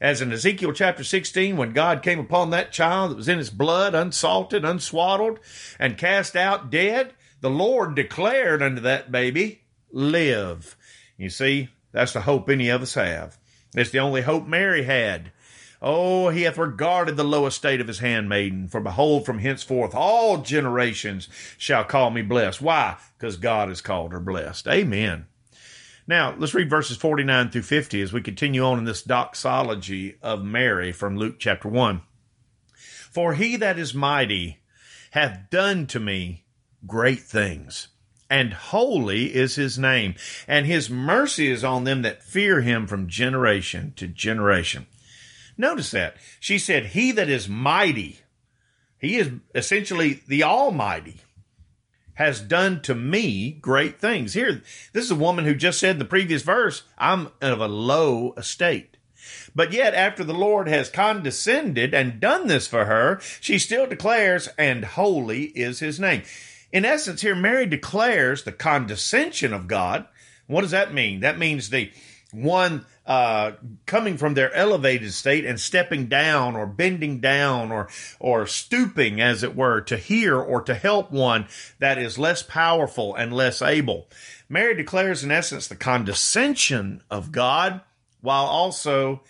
as 0.00 0.20
in 0.20 0.32
Ezekiel 0.32 0.72
chapter 0.72 1.04
16, 1.04 1.56
when 1.56 1.72
God 1.72 2.02
came 2.02 2.18
upon 2.18 2.50
that 2.50 2.72
child 2.72 3.10
that 3.10 3.16
was 3.16 3.28
in 3.28 3.38
his 3.38 3.50
blood, 3.50 3.94
unsalted, 3.94 4.64
unswaddled, 4.64 5.38
and 5.78 5.98
cast 5.98 6.36
out 6.36 6.70
dead, 6.70 7.14
the 7.40 7.50
Lord 7.50 7.94
declared 7.94 8.62
unto 8.62 8.80
that 8.82 9.12
baby, 9.12 9.62
Live. 9.92 10.76
You 11.16 11.30
see, 11.30 11.68
that's 11.92 12.12
the 12.12 12.22
hope 12.22 12.50
any 12.50 12.68
of 12.68 12.82
us 12.82 12.94
have. 12.94 13.38
It's 13.74 13.90
the 13.90 14.00
only 14.00 14.22
hope 14.22 14.46
Mary 14.46 14.82
had. 14.84 15.30
Oh, 15.80 16.30
he 16.30 16.42
hath 16.42 16.56
regarded 16.56 17.16
the 17.16 17.24
low 17.24 17.46
estate 17.46 17.80
of 17.80 17.88
his 17.88 17.98
handmaiden, 17.98 18.68
for 18.68 18.80
behold, 18.80 19.26
from 19.26 19.38
henceforth 19.38 19.94
all 19.94 20.38
generations 20.38 21.28
shall 21.58 21.84
call 21.84 22.10
me 22.10 22.22
blessed. 22.22 22.62
Why? 22.62 22.96
Because 23.18 23.36
God 23.36 23.68
has 23.68 23.82
called 23.82 24.12
her 24.12 24.20
blessed. 24.20 24.66
Amen. 24.66 25.26
Now, 26.06 26.34
let's 26.36 26.54
read 26.54 26.68
verses 26.68 26.98
49 26.98 27.50
through 27.50 27.62
50 27.62 28.02
as 28.02 28.12
we 28.12 28.20
continue 28.20 28.62
on 28.62 28.78
in 28.78 28.84
this 28.84 29.02
doxology 29.02 30.16
of 30.20 30.44
Mary 30.44 30.92
from 30.92 31.16
Luke 31.16 31.36
chapter 31.38 31.68
1. 31.68 32.02
For 32.74 33.34
he 33.34 33.56
that 33.56 33.78
is 33.78 33.94
mighty 33.94 34.58
hath 35.12 35.48
done 35.50 35.86
to 35.86 36.00
me 36.00 36.44
great 36.86 37.20
things, 37.20 37.88
and 38.28 38.52
holy 38.52 39.34
is 39.34 39.54
his 39.54 39.78
name, 39.78 40.14
and 40.46 40.66
his 40.66 40.90
mercy 40.90 41.50
is 41.50 41.64
on 41.64 41.84
them 41.84 42.02
that 42.02 42.22
fear 42.22 42.60
him 42.60 42.86
from 42.86 43.08
generation 43.08 43.94
to 43.96 44.06
generation. 44.06 44.86
Notice 45.56 45.92
that. 45.92 46.16
She 46.38 46.58
said, 46.58 46.86
He 46.86 47.12
that 47.12 47.30
is 47.30 47.48
mighty, 47.48 48.20
he 48.98 49.16
is 49.16 49.30
essentially 49.54 50.22
the 50.26 50.42
Almighty 50.42 51.20
has 52.14 52.40
done 52.40 52.80
to 52.82 52.94
me 52.94 53.50
great 53.50 54.00
things. 54.00 54.34
Here, 54.34 54.62
this 54.92 55.04
is 55.04 55.10
a 55.10 55.16
woman 55.16 55.44
who 55.44 55.54
just 55.54 55.78
said 55.78 55.92
in 55.92 55.98
the 55.98 56.04
previous 56.04 56.42
verse, 56.42 56.82
I'm 56.98 57.28
of 57.40 57.60
a 57.60 57.68
low 57.68 58.34
estate. 58.36 58.96
But 59.54 59.72
yet, 59.72 59.94
after 59.94 60.22
the 60.22 60.34
Lord 60.34 60.68
has 60.68 60.90
condescended 60.90 61.94
and 61.94 62.20
done 62.20 62.46
this 62.46 62.66
for 62.66 62.84
her, 62.84 63.20
she 63.40 63.58
still 63.58 63.86
declares, 63.86 64.48
and 64.58 64.84
holy 64.84 65.44
is 65.44 65.78
his 65.78 65.98
name. 65.98 66.22
In 66.72 66.84
essence, 66.84 67.22
here, 67.22 67.34
Mary 67.34 67.66
declares 67.66 68.42
the 68.42 68.52
condescension 68.52 69.52
of 69.52 69.68
God. 69.68 70.06
What 70.46 70.62
does 70.62 70.72
that 70.72 70.92
mean? 70.92 71.20
That 71.20 71.38
means 71.38 71.70
the 71.70 71.90
one 72.32 72.84
uh, 73.06 73.52
coming 73.86 74.16
from 74.16 74.34
their 74.34 74.52
elevated 74.54 75.12
state 75.12 75.44
and 75.44 75.60
stepping 75.60 76.06
down 76.06 76.56
or 76.56 76.66
bending 76.66 77.20
down 77.20 77.70
or 77.70 77.88
or 78.18 78.46
stooping, 78.46 79.20
as 79.20 79.42
it 79.42 79.54
were, 79.54 79.80
to 79.82 79.96
hear 79.96 80.38
or 80.38 80.62
to 80.62 80.74
help 80.74 81.10
one 81.10 81.46
that 81.78 81.98
is 81.98 82.18
less 82.18 82.42
powerful 82.42 83.14
and 83.14 83.32
less 83.32 83.60
able. 83.60 84.08
Mary 84.48 84.74
declares, 84.74 85.22
in 85.22 85.30
essence, 85.30 85.66
the 85.68 85.76
condescension 85.76 87.02
of 87.10 87.32
God, 87.32 87.80
while 88.20 88.46
also 88.46 89.20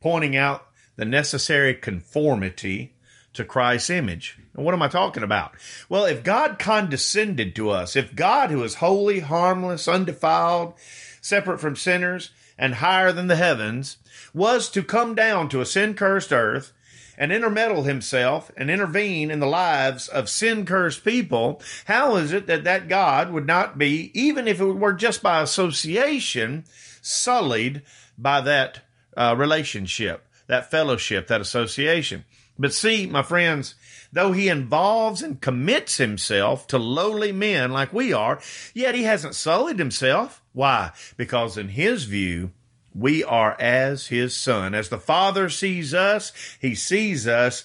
pointing 0.00 0.36
out 0.36 0.66
the 0.96 1.04
necessary 1.04 1.74
conformity 1.74 2.94
to 3.32 3.44
Christ's 3.44 3.90
image. 3.90 4.38
And 4.54 4.64
what 4.64 4.74
am 4.74 4.82
I 4.82 4.88
talking 4.88 5.24
about? 5.24 5.54
Well, 5.88 6.04
if 6.04 6.22
God 6.22 6.58
condescended 6.58 7.56
to 7.56 7.70
us, 7.70 7.96
if 7.96 8.14
God, 8.14 8.50
who 8.50 8.62
is 8.62 8.76
holy, 8.76 9.20
harmless, 9.20 9.88
undefiled, 9.88 10.74
separate 11.20 11.58
from 11.58 11.74
sinners, 11.74 12.30
and 12.58 12.76
higher 12.76 13.12
than 13.12 13.26
the 13.26 13.36
heavens, 13.36 13.98
was 14.32 14.68
to 14.70 14.82
come 14.82 15.14
down 15.14 15.48
to 15.48 15.60
a 15.60 15.66
sin 15.66 15.94
cursed 15.94 16.32
earth 16.32 16.72
and 17.16 17.32
intermeddle 17.32 17.84
himself 17.84 18.50
and 18.56 18.70
intervene 18.70 19.30
in 19.30 19.40
the 19.40 19.46
lives 19.46 20.08
of 20.08 20.28
sin 20.28 20.66
cursed 20.66 21.04
people, 21.04 21.60
how 21.86 22.16
is 22.16 22.32
it 22.32 22.46
that 22.46 22.64
that 22.64 22.88
God 22.88 23.30
would 23.30 23.46
not 23.46 23.78
be, 23.78 24.10
even 24.14 24.48
if 24.48 24.60
it 24.60 24.64
were 24.64 24.92
just 24.92 25.22
by 25.22 25.40
association, 25.40 26.64
sullied 27.00 27.82
by 28.18 28.40
that 28.40 28.80
uh, 29.16 29.34
relationship, 29.36 30.26
that 30.46 30.70
fellowship, 30.70 31.28
that 31.28 31.40
association? 31.40 32.24
But 32.58 32.72
see, 32.72 33.06
my 33.06 33.22
friends, 33.22 33.74
though 34.14 34.32
he 34.32 34.48
involves 34.48 35.22
and 35.22 35.40
commits 35.40 35.98
himself 35.98 36.66
to 36.68 36.78
lowly 36.78 37.32
men 37.32 37.72
like 37.72 37.92
we 37.92 38.12
are, 38.12 38.40
yet 38.72 38.94
he 38.94 39.02
hasn't 39.02 39.34
sullied 39.34 39.78
himself. 39.78 40.40
Why? 40.52 40.92
Because 41.16 41.58
in 41.58 41.70
his 41.70 42.04
view, 42.04 42.52
we 42.94 43.24
are 43.24 43.56
as 43.60 44.06
his 44.06 44.36
son. 44.36 44.72
As 44.72 44.88
the 44.88 44.98
Father 44.98 45.50
sees 45.50 45.92
us, 45.92 46.32
he 46.60 46.76
sees 46.76 47.26
us 47.26 47.64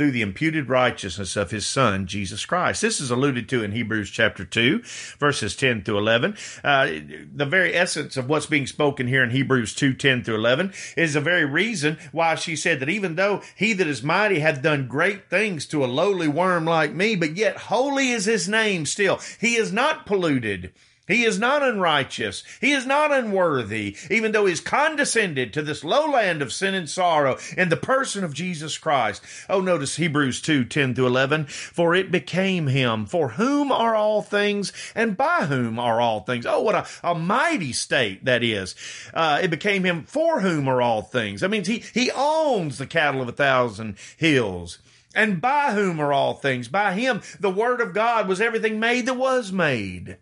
through 0.00 0.10
the 0.10 0.22
imputed 0.22 0.70
righteousness 0.70 1.36
of 1.36 1.50
his 1.50 1.66
son, 1.66 2.06
Jesus 2.06 2.46
Christ. 2.46 2.80
This 2.80 3.02
is 3.02 3.10
alluded 3.10 3.50
to 3.50 3.62
in 3.62 3.72
Hebrews 3.72 4.10
chapter 4.10 4.46
2, 4.46 4.80
verses 5.18 5.54
10 5.54 5.82
through 5.82 5.98
11. 5.98 6.38
Uh, 6.64 6.86
the 7.34 7.44
very 7.44 7.74
essence 7.74 8.16
of 8.16 8.26
what's 8.26 8.46
being 8.46 8.66
spoken 8.66 9.08
here 9.08 9.22
in 9.22 9.28
Hebrews 9.28 9.74
2, 9.74 9.92
10 9.92 10.24
through 10.24 10.36
11 10.36 10.72
is 10.96 11.12
the 11.12 11.20
very 11.20 11.44
reason 11.44 11.98
why 12.12 12.34
she 12.34 12.56
said 12.56 12.80
that 12.80 12.88
even 12.88 13.16
though 13.16 13.42
he 13.54 13.74
that 13.74 13.86
is 13.86 14.02
mighty 14.02 14.38
hath 14.38 14.62
done 14.62 14.88
great 14.88 15.28
things 15.28 15.66
to 15.66 15.84
a 15.84 15.86
lowly 15.86 16.28
worm 16.28 16.64
like 16.64 16.94
me, 16.94 17.14
but 17.14 17.36
yet 17.36 17.58
holy 17.58 18.08
is 18.08 18.24
his 18.24 18.48
name 18.48 18.86
still. 18.86 19.20
He 19.38 19.56
is 19.56 19.70
not 19.70 20.06
polluted. 20.06 20.72
He 21.10 21.24
is 21.24 21.40
not 21.40 21.64
unrighteous. 21.64 22.44
He 22.60 22.70
is 22.70 22.86
not 22.86 23.12
unworthy, 23.12 23.96
even 24.08 24.30
though 24.30 24.46
he's 24.46 24.60
condescended 24.60 25.52
to 25.52 25.62
this 25.62 25.82
low 25.82 26.08
land 26.08 26.40
of 26.40 26.52
sin 26.52 26.72
and 26.72 26.88
sorrow 26.88 27.36
in 27.58 27.68
the 27.68 27.76
person 27.76 28.22
of 28.22 28.32
Jesus 28.32 28.78
Christ. 28.78 29.20
Oh, 29.48 29.60
notice 29.60 29.96
Hebrews 29.96 30.40
2, 30.40 30.64
10 30.66 30.94
through 30.94 31.08
11. 31.08 31.46
For 31.46 31.96
it 31.96 32.12
became 32.12 32.68
him, 32.68 33.06
for 33.06 33.30
whom 33.30 33.72
are 33.72 33.96
all 33.96 34.22
things, 34.22 34.72
and 34.94 35.16
by 35.16 35.46
whom 35.46 35.80
are 35.80 36.00
all 36.00 36.20
things. 36.20 36.46
Oh, 36.46 36.60
what 36.60 36.76
a, 36.76 36.86
a 37.02 37.16
mighty 37.16 37.72
state 37.72 38.24
that 38.24 38.44
is. 38.44 38.76
Uh, 39.12 39.40
it 39.42 39.50
became 39.50 39.82
him 39.82 40.04
for 40.04 40.40
whom 40.42 40.68
are 40.68 40.80
all 40.80 41.02
things. 41.02 41.40
That 41.40 41.50
means 41.50 41.66
he, 41.66 41.82
he 41.92 42.12
owns 42.14 42.78
the 42.78 42.86
cattle 42.86 43.20
of 43.20 43.28
a 43.28 43.32
thousand 43.32 43.96
hills. 44.16 44.78
And 45.12 45.40
by 45.40 45.72
whom 45.72 45.98
are 45.98 46.12
all 46.12 46.34
things? 46.34 46.68
By 46.68 46.92
him, 46.92 47.20
the 47.40 47.50
word 47.50 47.80
of 47.80 47.94
God 47.94 48.28
was 48.28 48.40
everything 48.40 48.78
made 48.78 49.06
that 49.06 49.14
was 49.14 49.50
made. 49.50 50.18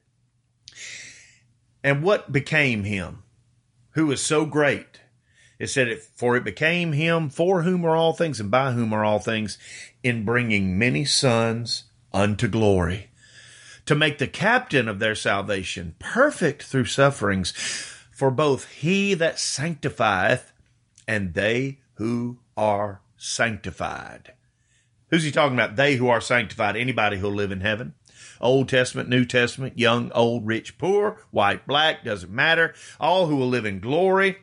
And 1.82 2.02
what 2.02 2.32
became 2.32 2.84
him, 2.84 3.22
who 3.90 4.10
is 4.10 4.20
so 4.20 4.46
great? 4.46 5.00
It 5.58 5.68
said, 5.68 6.00
For 6.14 6.36
it 6.36 6.44
became 6.44 6.92
him 6.92 7.30
for 7.30 7.62
whom 7.62 7.84
are 7.84 7.96
all 7.96 8.12
things 8.12 8.40
and 8.40 8.50
by 8.50 8.72
whom 8.72 8.92
are 8.92 9.04
all 9.04 9.18
things, 9.18 9.58
in 10.02 10.24
bringing 10.24 10.78
many 10.78 11.04
sons 11.04 11.84
unto 12.12 12.48
glory, 12.48 13.10
to 13.86 13.94
make 13.94 14.18
the 14.18 14.28
captain 14.28 14.88
of 14.88 14.98
their 14.98 15.14
salvation 15.14 15.94
perfect 15.98 16.62
through 16.62 16.84
sufferings, 16.84 17.52
for 18.12 18.30
both 18.30 18.68
he 18.70 19.14
that 19.14 19.38
sanctifieth 19.38 20.52
and 21.06 21.34
they 21.34 21.78
who 21.94 22.38
are 22.56 23.00
sanctified. 23.16 24.32
Who's 25.10 25.24
he 25.24 25.32
talking 25.32 25.56
about? 25.56 25.76
They 25.76 25.96
who 25.96 26.08
are 26.08 26.20
sanctified. 26.20 26.76
Anybody 26.76 27.18
who'll 27.18 27.32
live 27.32 27.50
in 27.50 27.62
heaven. 27.62 27.94
Old 28.40 28.68
Testament, 28.68 29.08
New 29.08 29.24
Testament, 29.24 29.78
young, 29.78 30.10
old, 30.12 30.46
rich, 30.46 30.78
poor, 30.78 31.22
white, 31.30 31.66
black, 31.66 32.04
doesn't 32.04 32.32
matter. 32.32 32.74
All 33.00 33.26
who 33.26 33.36
will 33.36 33.48
live 33.48 33.66
in 33.66 33.80
glory. 33.80 34.38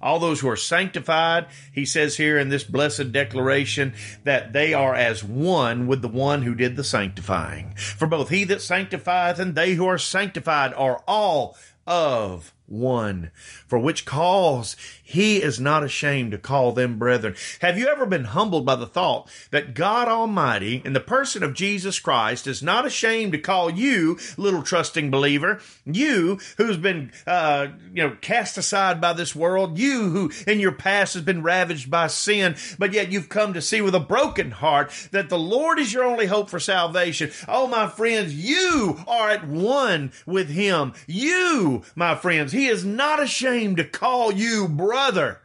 All 0.00 0.20
those 0.20 0.40
who 0.40 0.48
are 0.48 0.56
sanctified, 0.56 1.46
he 1.72 1.84
says 1.84 2.16
here 2.16 2.38
in 2.38 2.50
this 2.50 2.62
blessed 2.62 3.10
declaration 3.10 3.94
that 4.22 4.52
they 4.52 4.72
are 4.72 4.94
as 4.94 5.24
one 5.24 5.88
with 5.88 6.02
the 6.02 6.08
one 6.08 6.42
who 6.42 6.54
did 6.54 6.76
the 6.76 6.84
sanctifying. 6.84 7.74
For 7.74 8.06
both 8.06 8.28
he 8.28 8.44
that 8.44 8.62
sanctifieth 8.62 9.40
and 9.40 9.54
they 9.54 9.74
who 9.74 9.86
are 9.86 9.98
sanctified 9.98 10.72
are 10.74 11.02
all 11.08 11.56
of 11.86 12.54
one, 12.68 13.30
for 13.66 13.78
which 13.78 14.04
cause 14.04 14.76
he 15.02 15.42
is 15.42 15.58
not 15.58 15.82
ashamed 15.82 16.32
to 16.32 16.38
call 16.38 16.72
them 16.72 16.98
brethren. 16.98 17.34
Have 17.60 17.78
you 17.78 17.88
ever 17.88 18.06
been 18.06 18.24
humbled 18.24 18.66
by 18.66 18.76
the 18.76 18.86
thought 18.86 19.30
that 19.50 19.74
God 19.74 20.06
Almighty, 20.08 20.82
in 20.84 20.92
the 20.92 21.00
person 21.00 21.42
of 21.42 21.54
Jesus 21.54 21.98
Christ, 21.98 22.46
is 22.46 22.62
not 22.62 22.86
ashamed 22.86 23.32
to 23.32 23.38
call 23.38 23.70
you, 23.70 24.18
little 24.36 24.62
trusting 24.62 25.10
believer, 25.10 25.60
you 25.86 26.38
who's 26.58 26.76
been, 26.76 27.10
uh, 27.26 27.68
you 27.92 28.02
know, 28.02 28.16
cast 28.20 28.58
aside 28.58 29.00
by 29.00 29.12
this 29.12 29.34
world, 29.34 29.78
you 29.78 30.10
who 30.10 30.30
in 30.46 30.60
your 30.60 30.72
past 30.72 31.14
has 31.14 31.22
been 31.22 31.42
ravaged 31.42 31.90
by 31.90 32.06
sin, 32.06 32.54
but 32.78 32.92
yet 32.92 33.10
you've 33.10 33.28
come 33.28 33.54
to 33.54 33.62
see 33.62 33.80
with 33.80 33.94
a 33.94 34.00
broken 34.00 34.50
heart 34.50 34.90
that 35.12 35.28
the 35.28 35.38
Lord 35.38 35.78
is 35.78 35.92
your 35.92 36.04
only 36.04 36.26
hope 36.26 36.50
for 36.50 36.60
salvation. 36.60 37.30
Oh, 37.46 37.66
my 37.66 37.86
friends, 37.86 38.34
you 38.34 38.98
are 39.06 39.30
at 39.30 39.48
one 39.48 40.12
with 40.26 40.50
Him. 40.50 40.92
You, 41.06 41.82
my 41.94 42.14
friends, 42.14 42.52
He 42.58 42.66
is 42.66 42.84
not 42.84 43.22
ashamed 43.22 43.76
to 43.76 43.84
call 43.84 44.32
you 44.32 44.66
brother. 44.66 45.40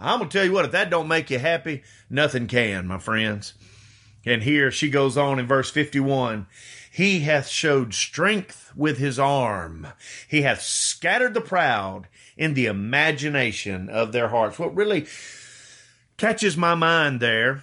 I'm 0.00 0.18
going 0.18 0.28
to 0.28 0.36
tell 0.36 0.44
you 0.44 0.52
what, 0.52 0.64
if 0.64 0.72
that 0.72 0.90
don't 0.90 1.06
make 1.06 1.30
you 1.30 1.38
happy, 1.38 1.84
nothing 2.10 2.48
can, 2.48 2.88
my 2.88 2.98
friends. 2.98 3.54
And 4.24 4.42
here 4.42 4.72
she 4.72 4.90
goes 4.90 5.16
on 5.16 5.38
in 5.38 5.46
verse 5.46 5.70
51 5.70 6.48
He 6.90 7.20
hath 7.20 7.46
showed 7.46 7.94
strength 7.94 8.72
with 8.74 8.98
his 8.98 9.16
arm, 9.16 9.86
he 10.26 10.42
hath 10.42 10.60
scattered 10.60 11.34
the 11.34 11.40
proud 11.40 12.08
in 12.36 12.54
the 12.54 12.66
imagination 12.66 13.88
of 13.88 14.10
their 14.10 14.30
hearts. 14.30 14.58
What 14.58 14.74
really 14.74 15.06
catches 16.16 16.56
my 16.56 16.74
mind 16.74 17.20
there 17.20 17.62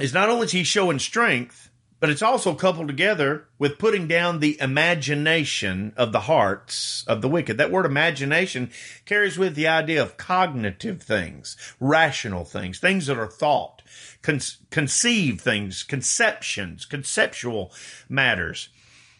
is 0.00 0.12
not 0.12 0.28
only 0.28 0.46
is 0.46 0.52
he 0.52 0.64
showing 0.64 0.98
strength, 0.98 1.70
but 2.04 2.10
it's 2.10 2.20
also 2.20 2.54
coupled 2.54 2.86
together 2.86 3.46
with 3.58 3.78
putting 3.78 4.06
down 4.06 4.38
the 4.38 4.60
imagination 4.60 5.94
of 5.96 6.12
the 6.12 6.20
hearts 6.20 7.02
of 7.06 7.22
the 7.22 7.28
wicked. 7.30 7.56
That 7.56 7.70
word 7.70 7.86
imagination 7.86 8.70
carries 9.06 9.38
with 9.38 9.54
the 9.54 9.68
idea 9.68 10.02
of 10.02 10.18
cognitive 10.18 11.02
things, 11.02 11.56
rational 11.80 12.44
things, 12.44 12.78
things 12.78 13.06
that 13.06 13.16
are 13.16 13.26
thought, 13.26 13.80
con- 14.20 14.42
conceived 14.68 15.40
things, 15.40 15.82
conceptions, 15.82 16.84
conceptual 16.84 17.72
matters. 18.06 18.68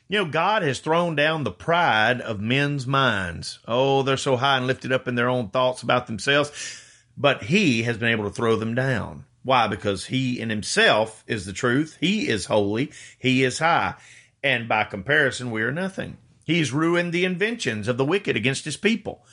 You 0.06 0.18
know, 0.18 0.30
God 0.30 0.60
has 0.60 0.80
thrown 0.80 1.16
down 1.16 1.44
the 1.44 1.50
pride 1.50 2.20
of 2.20 2.38
men's 2.38 2.86
minds. 2.86 3.60
Oh, 3.66 4.02
they're 4.02 4.18
so 4.18 4.36
high 4.36 4.58
and 4.58 4.66
lifted 4.66 4.92
up 4.92 5.08
in 5.08 5.14
their 5.14 5.30
own 5.30 5.48
thoughts 5.48 5.82
about 5.82 6.06
themselves, 6.06 6.82
but 7.16 7.44
He 7.44 7.84
has 7.84 7.96
been 7.96 8.10
able 8.10 8.24
to 8.24 8.30
throw 8.30 8.56
them 8.56 8.74
down. 8.74 9.24
Why? 9.44 9.68
Because 9.68 10.06
he 10.06 10.40
in 10.40 10.50
himself 10.50 11.22
is 11.26 11.44
the 11.44 11.52
truth. 11.52 11.98
He 12.00 12.28
is 12.28 12.46
holy. 12.46 12.90
He 13.18 13.44
is 13.44 13.58
high. 13.58 13.94
And 14.42 14.68
by 14.68 14.84
comparison, 14.84 15.50
we 15.50 15.62
are 15.62 15.72
nothing. 15.72 16.16
He's 16.44 16.72
ruined 16.72 17.12
the 17.12 17.24
inventions 17.24 17.86
of 17.86 17.96
the 17.96 18.04
wicked 18.04 18.36
against 18.36 18.64
his 18.64 18.76
people 18.76 19.24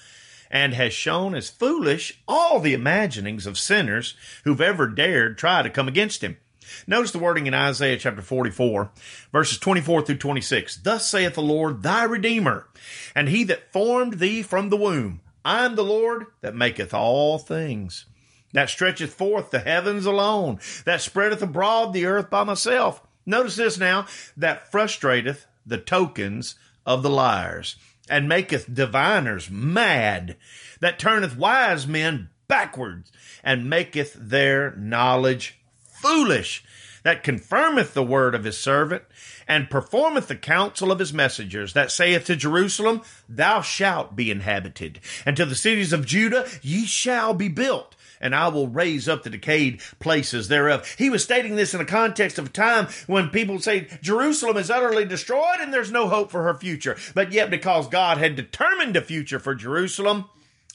and 0.50 0.74
has 0.74 0.94
shown 0.94 1.34
as 1.34 1.50
foolish 1.50 2.22
all 2.28 2.60
the 2.60 2.74
imaginings 2.74 3.48
of 3.48 3.58
sinners 3.58 4.16
who've 4.44 4.62
ever 4.62 4.88
dared 4.88 5.38
try 5.38 5.62
to 5.62 5.70
come 5.70 5.88
against 5.88 6.22
him. 6.22 6.38
Notice 6.86 7.12
the 7.12 7.20
wording 7.20 7.48
in 7.48 7.54
Isaiah 7.54 7.98
chapter 7.98 8.22
44, 8.22 8.92
verses 9.32 9.58
24 9.60 10.04
through 10.04 10.18
26. 10.18 10.78
Thus 10.78 11.08
saith 11.08 11.36
the 11.36 11.42
Lord 11.42 11.84
thy 11.84 12.04
Redeemer, 12.04 12.68
and 13.16 13.30
he 13.30 13.44
that 13.46 13.72
formed 13.72 14.20
thee 14.20 14.42
from 14.42 14.70
the 14.70 14.78
womb. 14.78 15.22
I 15.44 15.66
am 15.66 15.76
the 15.76 15.84
Lord 15.84 16.28
that 16.42 16.56
maketh 16.56 16.94
all 16.94 17.40
things 17.40 18.06
that 18.54 18.70
stretcheth 18.70 19.14
forth 19.14 19.52
the 19.52 19.60
heavens 19.60 20.06
alone, 20.06 20.60
that 20.86 21.02
spreadeth 21.02 21.42
abroad 21.42 21.94
the 21.94 22.06
earth 22.06 22.30
by 22.30 22.44
myself. 22.44 23.02
Notice 23.26 23.56
this 23.56 23.78
now, 23.78 24.08
that 24.36 24.72
frustrateth 24.72 25.46
the 25.66 25.78
tokens 25.78 26.56
of 26.86 27.04
the 27.04 27.10
liars, 27.10 27.76
and 28.10 28.28
maketh 28.28 28.74
diviners 28.74 29.50
mad, 29.50 30.36
that 30.80 31.00
turneth 31.00 31.38
wise 31.38 31.86
men 31.86 32.30
backwards, 32.48 33.12
and 33.44 33.70
maketh 33.70 34.16
their 34.20 34.76
knowledge 34.76 35.60
foolish, 35.84 36.64
that 37.04 37.24
confirmeth 37.24 37.94
the 37.94 38.04
word 38.04 38.36
of 38.36 38.44
his 38.44 38.58
servant, 38.58 39.04
and 39.48 39.70
performeth 39.70 40.28
the 40.28 40.36
counsel 40.36 40.92
of 40.92 41.00
his 41.00 41.14
messengers, 41.14 41.74
that 41.74 41.92
saith 41.92 42.26
to 42.26 42.36
Jerusalem, 42.36 43.02
Thou 43.30 43.62
shalt 43.62 44.16
be 44.16 44.30
inhabited, 44.30 45.00
and 45.26 45.38
to 45.38 45.46
the 45.46 45.56
cities 45.56 45.94
of 45.94 46.06
Judah, 46.06 46.48
Ye 46.62 46.86
shall 46.86 47.34
be 47.34 47.48
built 47.48 47.96
and 48.22 48.34
I 48.34 48.48
will 48.48 48.68
raise 48.68 49.10
up 49.10 49.24
the 49.24 49.30
decayed 49.30 49.82
places 50.00 50.48
thereof. 50.48 50.88
He 50.98 51.10
was 51.10 51.24
stating 51.24 51.56
this 51.56 51.74
in 51.74 51.82
a 51.82 51.86
context 51.86 52.38
of 52.40 52.46
a 52.46 52.50
time 52.50 52.88
when 53.08 53.30
people 53.30 53.60
say 53.60 53.88
Jerusalem 54.02 54.58
is 54.58 54.70
utterly 54.72 55.04
destroyed 55.06 55.60
and 55.60 55.74
there's 55.74 55.92
no 55.92 56.08
hope 56.08 56.32
for 56.32 56.44
her 56.44 56.54
future. 56.54 56.96
But 57.14 57.32
yet, 57.34 57.50
because 57.50 57.88
God 57.88 58.18
had 58.18 58.36
determined 58.36 58.96
a 58.96 59.02
future 59.02 59.40
for 59.40 59.56
Jerusalem, 59.56 60.26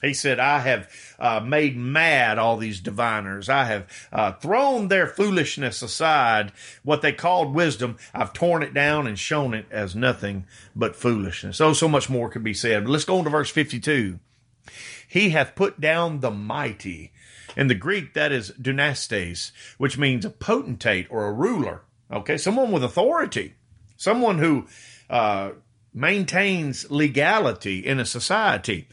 He 0.03 0.13
said, 0.13 0.39
I 0.39 0.59
have 0.59 0.91
uh, 1.19 1.41
made 1.41 1.75
mad 1.77 2.39
all 2.39 2.59
these 2.59 2.81
diviners. 2.81 3.49
I 3.49 3.65
have 3.65 3.87
uh, 4.13 4.33
thrown 4.33 4.89
their 4.89 5.07
foolishness 5.07 5.81
aside. 5.81 6.53
What 6.83 7.01
they 7.01 7.13
called 7.13 7.55
wisdom, 7.55 7.97
I've 8.13 8.35
torn 8.35 8.63
it 8.63 8.75
down 8.75 9.07
and 9.07 9.19
shown 9.19 9.55
it 9.55 9.65
as 9.71 9.97
nothing 9.97 10.45
but 10.75 10.97
foolishness. 10.97 11.63
Oh, 11.63 11.73
so 11.73 11.89
much 11.89 12.11
more 12.11 12.29
could 12.29 12.45
be 12.45 12.53
said. 12.53 12.85
But 12.85 12.91
let's 12.91 13.07
go 13.07 13.19
on 13.19 13.25
to 13.25 13.31
verse 13.31 13.51
52. 13.51 14.19
He 15.09 15.31
hath 15.31 15.55
put 15.55 15.81
down 15.81 16.21
the 16.21 16.31
mighty. 16.31 17.13
In 17.57 17.69
the 17.69 17.75
Greek, 17.75 18.13
that 18.15 18.33
is 18.33 18.51
dynastes, 18.61 19.51
which 19.79 19.97
means 19.97 20.25
a 20.25 20.31
potentate 20.31 21.07
or 21.11 21.27
a 21.27 21.33
ruler. 21.33 21.83
Okay, 22.13 22.37
someone 22.37 22.71
with 22.71 22.85
authority, 22.85 23.55
someone 23.97 24.39
who 24.39 24.67
uh, 25.09 25.51
maintains 25.93 26.91
legality 26.91 27.79
in 27.79 27.99
a 27.99 28.05
society. 28.05 28.87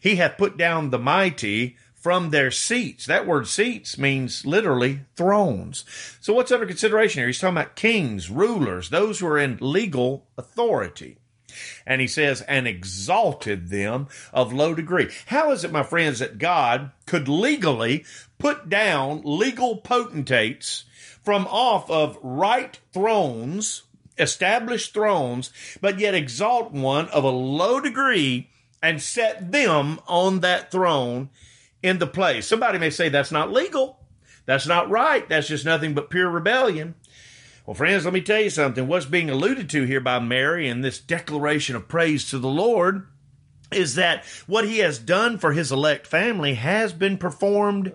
He 0.00 0.16
hath 0.16 0.38
put 0.38 0.56
down 0.56 0.90
the 0.90 0.98
mighty 0.98 1.76
from 1.94 2.30
their 2.30 2.50
seats. 2.50 3.06
That 3.06 3.26
word 3.26 3.46
seats 3.46 3.98
means 3.98 4.46
literally 4.46 5.00
thrones. 5.16 5.84
So 6.20 6.32
what's 6.32 6.52
under 6.52 6.66
consideration 6.66 7.20
here? 7.20 7.26
He's 7.26 7.38
talking 7.38 7.56
about 7.56 7.76
kings, 7.76 8.30
rulers, 8.30 8.88
those 8.88 9.20
who 9.20 9.26
are 9.26 9.38
in 9.38 9.58
legal 9.60 10.26
authority. 10.38 11.18
And 11.86 12.00
he 12.00 12.06
says, 12.06 12.42
and 12.42 12.66
exalted 12.66 13.68
them 13.68 14.08
of 14.32 14.52
low 14.52 14.74
degree. 14.74 15.10
How 15.26 15.50
is 15.52 15.64
it, 15.64 15.72
my 15.72 15.82
friends, 15.82 16.18
that 16.18 16.38
God 16.38 16.90
could 17.06 17.28
legally 17.28 18.04
put 18.38 18.68
down 18.68 19.22
legal 19.24 19.76
potentates 19.76 20.84
from 21.22 21.46
off 21.46 21.90
of 21.90 22.18
right 22.22 22.78
thrones, 22.92 23.82
established 24.18 24.94
thrones, 24.94 25.50
but 25.80 25.98
yet 25.98 26.14
exalt 26.14 26.72
one 26.72 27.08
of 27.08 27.24
a 27.24 27.30
low 27.30 27.80
degree 27.80 28.48
and 28.82 29.00
set 29.02 29.52
them 29.52 30.00
on 30.06 30.40
that 30.40 30.70
throne 30.70 31.28
in 31.82 31.98
the 31.98 32.06
place. 32.06 32.46
Somebody 32.46 32.78
may 32.78 32.90
say 32.90 33.08
that's 33.08 33.32
not 33.32 33.52
legal. 33.52 33.98
That's 34.46 34.66
not 34.66 34.90
right. 34.90 35.28
That's 35.28 35.48
just 35.48 35.64
nothing 35.64 35.94
but 35.94 36.10
pure 36.10 36.28
rebellion. 36.28 36.94
Well, 37.70 37.76
friends, 37.76 38.04
let 38.04 38.12
me 38.12 38.20
tell 38.20 38.40
you 38.40 38.50
something. 38.50 38.88
What's 38.88 39.06
being 39.06 39.30
alluded 39.30 39.70
to 39.70 39.84
here 39.84 40.00
by 40.00 40.18
Mary 40.18 40.68
in 40.68 40.80
this 40.80 40.98
declaration 40.98 41.76
of 41.76 41.86
praise 41.86 42.28
to 42.30 42.40
the 42.40 42.48
Lord 42.48 43.06
is 43.70 43.94
that 43.94 44.24
what 44.48 44.66
he 44.66 44.78
has 44.78 44.98
done 44.98 45.38
for 45.38 45.52
his 45.52 45.70
elect 45.70 46.04
family 46.04 46.54
has 46.54 46.92
been 46.92 47.16
performed 47.16 47.92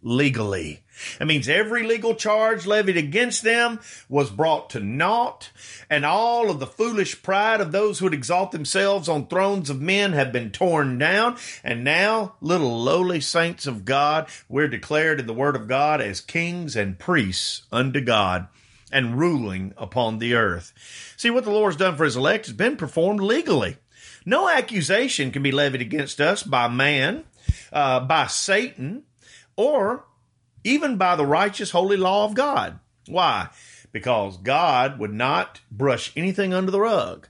legally. 0.00 0.84
It 1.20 1.26
means 1.26 1.48
every 1.48 1.82
legal 1.82 2.14
charge 2.14 2.66
levied 2.66 2.96
against 2.96 3.42
them 3.42 3.80
was 4.08 4.30
brought 4.30 4.70
to 4.70 4.80
naught, 4.80 5.50
and 5.90 6.06
all 6.06 6.48
of 6.48 6.60
the 6.60 6.66
foolish 6.68 7.20
pride 7.20 7.60
of 7.60 7.72
those 7.72 7.98
who 7.98 8.04
would 8.04 8.14
exalt 8.14 8.52
themselves 8.52 9.08
on 9.08 9.26
thrones 9.26 9.70
of 9.70 9.80
men 9.80 10.12
have 10.12 10.30
been 10.30 10.52
torn 10.52 10.98
down. 10.98 11.36
And 11.64 11.82
now, 11.82 12.36
little 12.40 12.80
lowly 12.80 13.20
saints 13.20 13.66
of 13.66 13.84
God, 13.84 14.28
we're 14.48 14.68
declared 14.68 15.18
in 15.18 15.26
the 15.26 15.34
Word 15.34 15.56
of 15.56 15.66
God 15.66 16.00
as 16.00 16.20
kings 16.20 16.76
and 16.76 16.96
priests 16.96 17.62
unto 17.72 18.00
God 18.00 18.46
and 18.92 19.18
ruling 19.18 19.74
upon 19.76 20.18
the 20.18 20.34
earth. 20.34 20.72
See, 21.16 21.30
what 21.30 21.44
the 21.44 21.50
Lord's 21.50 21.76
done 21.76 21.96
for 21.96 22.04
his 22.04 22.16
elect 22.16 22.46
has 22.46 22.54
been 22.54 22.76
performed 22.76 23.20
legally. 23.20 23.76
No 24.24 24.48
accusation 24.48 25.30
can 25.30 25.42
be 25.42 25.52
levied 25.52 25.80
against 25.80 26.20
us 26.20 26.42
by 26.42 26.68
man, 26.68 27.24
uh, 27.72 28.00
by 28.00 28.26
Satan, 28.26 29.04
or 29.56 30.04
even 30.64 30.96
by 30.96 31.14
the 31.14 31.26
righteous 31.26 31.70
holy 31.70 31.96
law 31.96 32.24
of 32.24 32.34
God. 32.34 32.78
Why? 33.06 33.48
Because 33.92 34.36
God 34.36 34.98
would 34.98 35.12
not 35.12 35.60
brush 35.70 36.12
anything 36.16 36.52
under 36.52 36.70
the 36.70 36.80
rug. 36.80 37.28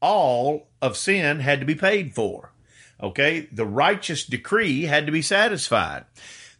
All 0.00 0.68
of 0.82 0.96
sin 0.96 1.40
had 1.40 1.60
to 1.60 1.66
be 1.66 1.74
paid 1.74 2.14
for. 2.14 2.52
Okay? 3.02 3.48
The 3.50 3.66
righteous 3.66 4.24
decree 4.24 4.82
had 4.82 5.06
to 5.06 5.12
be 5.12 5.22
satisfied. 5.22 6.04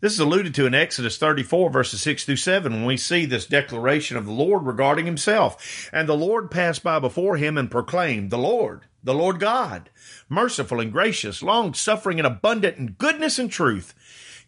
This 0.04 0.12
is 0.12 0.20
alluded 0.20 0.54
to 0.56 0.66
in 0.66 0.74
Exodus 0.74 1.16
34, 1.16 1.70
verses 1.70 2.02
6 2.02 2.26
through 2.26 2.36
7, 2.36 2.70
when 2.70 2.84
we 2.84 2.98
see 2.98 3.24
this 3.24 3.46
declaration 3.46 4.18
of 4.18 4.26
the 4.26 4.32
Lord 4.32 4.66
regarding 4.66 5.06
himself. 5.06 5.88
And 5.94 6.06
the 6.06 6.14
Lord 6.14 6.50
passed 6.50 6.82
by 6.82 6.98
before 6.98 7.38
him 7.38 7.56
and 7.56 7.70
proclaimed, 7.70 8.28
The 8.28 8.36
Lord, 8.36 8.82
the 9.02 9.14
Lord 9.14 9.40
God, 9.40 9.88
merciful 10.28 10.78
and 10.78 10.92
gracious, 10.92 11.42
long 11.42 11.72
suffering 11.72 12.20
and 12.20 12.26
abundant 12.26 12.76
in 12.76 12.96
goodness 12.98 13.38
and 13.38 13.50
truth 13.50 13.94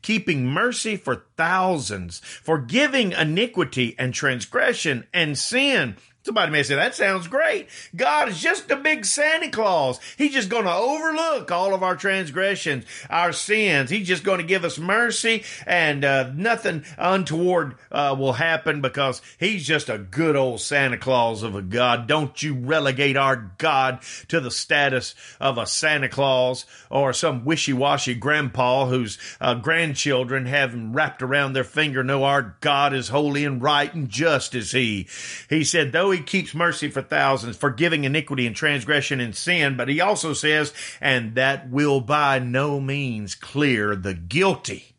keeping 0.02 0.46
mercy 0.46 0.94
for 0.94 1.24
thousands, 1.38 2.20
forgiving 2.20 3.12
iniquity 3.12 3.94
and 3.98 4.12
transgression 4.12 5.06
and 5.14 5.38
sin. 5.38 5.96
Somebody 6.26 6.50
may 6.50 6.64
say, 6.64 6.74
that 6.74 6.96
sounds 6.96 7.28
great. 7.28 7.68
God 7.94 8.28
is 8.28 8.40
just 8.40 8.68
a 8.72 8.76
big 8.76 9.04
Santa 9.04 9.48
Claus. 9.48 10.00
He's 10.18 10.32
just 10.32 10.48
going 10.48 10.64
to 10.64 10.74
overlook 10.74 11.52
all 11.52 11.72
of 11.72 11.84
our 11.84 11.94
transgressions, 11.94 12.84
our 13.08 13.32
sins. 13.32 13.90
He's 13.90 14.08
just 14.08 14.24
going 14.24 14.40
to 14.40 14.44
give 14.44 14.64
us 14.64 14.76
mercy 14.76 15.44
and 15.68 16.04
uh, 16.04 16.32
nothing 16.34 16.84
untoward 16.98 17.76
uh, 17.92 18.16
will 18.18 18.32
happen 18.32 18.80
because 18.80 19.22
he's 19.38 19.64
just 19.64 19.88
a 19.88 19.98
good 19.98 20.34
old 20.34 20.60
Santa 20.60 20.98
Claus 20.98 21.44
of 21.44 21.54
a 21.54 21.62
God. 21.62 22.08
Don't 22.08 22.42
you 22.42 22.54
relegate 22.54 23.16
our 23.16 23.52
God 23.58 24.00
to 24.26 24.40
the 24.40 24.50
status 24.50 25.14
of 25.38 25.58
a 25.58 25.66
Santa 25.66 26.08
Claus 26.08 26.66
or 26.90 27.12
some 27.12 27.44
wishy-washy 27.44 28.14
grandpa 28.14 28.86
whose 28.86 29.16
uh, 29.40 29.54
grandchildren 29.54 30.46
have 30.46 30.72
him 30.72 30.92
wrapped 30.92 31.22
around 31.22 31.52
their 31.52 31.62
finger. 31.62 32.02
No, 32.02 32.24
our 32.24 32.56
God 32.60 32.92
is 32.92 33.10
holy 33.10 33.44
and 33.44 33.62
right 33.62 33.94
and 33.94 34.08
just 34.08 34.56
as 34.56 34.72
he. 34.72 35.06
He 35.48 35.62
said, 35.62 35.92
though 35.92 36.15
he 36.16 36.22
keeps 36.22 36.54
mercy 36.54 36.90
for 36.90 37.02
thousands, 37.02 37.56
forgiving 37.56 38.04
iniquity 38.04 38.46
and 38.46 38.56
transgression 38.56 39.20
and 39.20 39.34
sin. 39.34 39.76
But 39.76 39.88
he 39.88 40.00
also 40.00 40.32
says, 40.32 40.72
and 41.00 41.34
that 41.34 41.70
will 41.70 42.00
by 42.00 42.38
no 42.38 42.80
means 42.80 43.34
clear 43.34 43.94
the 43.94 44.14
guilty. 44.14 44.94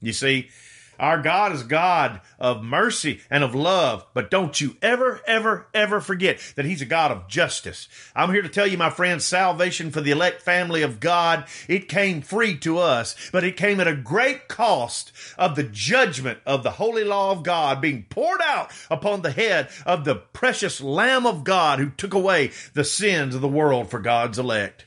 You 0.00 0.12
see, 0.12 0.50
our 0.98 1.20
God 1.22 1.52
is 1.52 1.62
God 1.62 2.20
of 2.38 2.62
mercy 2.62 3.20
and 3.30 3.44
of 3.44 3.54
love, 3.54 4.06
but 4.14 4.30
don't 4.30 4.60
you 4.60 4.76
ever, 4.82 5.20
ever, 5.26 5.66
ever 5.72 6.00
forget 6.00 6.40
that 6.56 6.64
He's 6.64 6.82
a 6.82 6.86
God 6.86 7.10
of 7.10 7.28
justice. 7.28 7.88
I'm 8.14 8.32
here 8.32 8.42
to 8.42 8.48
tell 8.48 8.66
you, 8.66 8.78
my 8.78 8.90
friends, 8.90 9.24
salvation 9.24 9.90
for 9.90 10.00
the 10.00 10.10
elect 10.10 10.42
family 10.42 10.82
of 10.82 11.00
God, 11.00 11.46
it 11.68 11.88
came 11.88 12.22
free 12.22 12.56
to 12.58 12.78
us, 12.78 13.14
but 13.32 13.44
it 13.44 13.56
came 13.56 13.80
at 13.80 13.88
a 13.88 13.94
great 13.94 14.48
cost 14.48 15.12
of 15.36 15.54
the 15.54 15.62
judgment 15.62 16.38
of 16.44 16.62
the 16.62 16.72
holy 16.72 17.04
law 17.04 17.30
of 17.30 17.42
God 17.42 17.80
being 17.80 18.04
poured 18.08 18.40
out 18.42 18.70
upon 18.90 19.22
the 19.22 19.30
head 19.30 19.68
of 19.86 20.04
the 20.04 20.16
precious 20.16 20.80
Lamb 20.80 21.26
of 21.26 21.44
God 21.44 21.78
who 21.78 21.90
took 21.90 22.14
away 22.14 22.50
the 22.74 22.84
sins 22.84 23.34
of 23.34 23.40
the 23.40 23.48
world 23.48 23.90
for 23.90 24.00
God's 24.00 24.38
elect. 24.38 24.86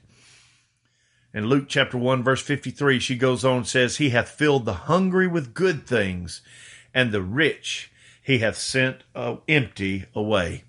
In 1.33 1.45
Luke 1.45 1.65
chapter 1.69 1.97
1, 1.97 2.23
verse 2.23 2.41
53, 2.41 2.99
she 2.99 3.15
goes 3.15 3.45
on 3.45 3.57
and 3.57 3.67
says, 3.67 3.97
He 3.97 4.09
hath 4.09 4.29
filled 4.29 4.65
the 4.65 4.73
hungry 4.73 5.27
with 5.27 5.53
good 5.53 5.87
things, 5.87 6.41
and 6.93 7.11
the 7.11 7.21
rich 7.21 7.89
he 8.21 8.39
hath 8.39 8.57
sent 8.57 9.03
uh, 9.15 9.37
empty 9.47 10.05
away. 10.13 10.65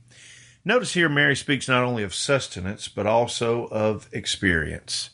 Notice 0.65 0.95
here 0.95 1.09
Mary 1.09 1.35
speaks 1.35 1.67
not 1.67 1.83
only 1.83 2.05
of 2.05 2.15
sustenance, 2.15 2.87
but 2.87 3.07
also 3.07 3.67
of 3.67 4.09
experience. 4.13 5.11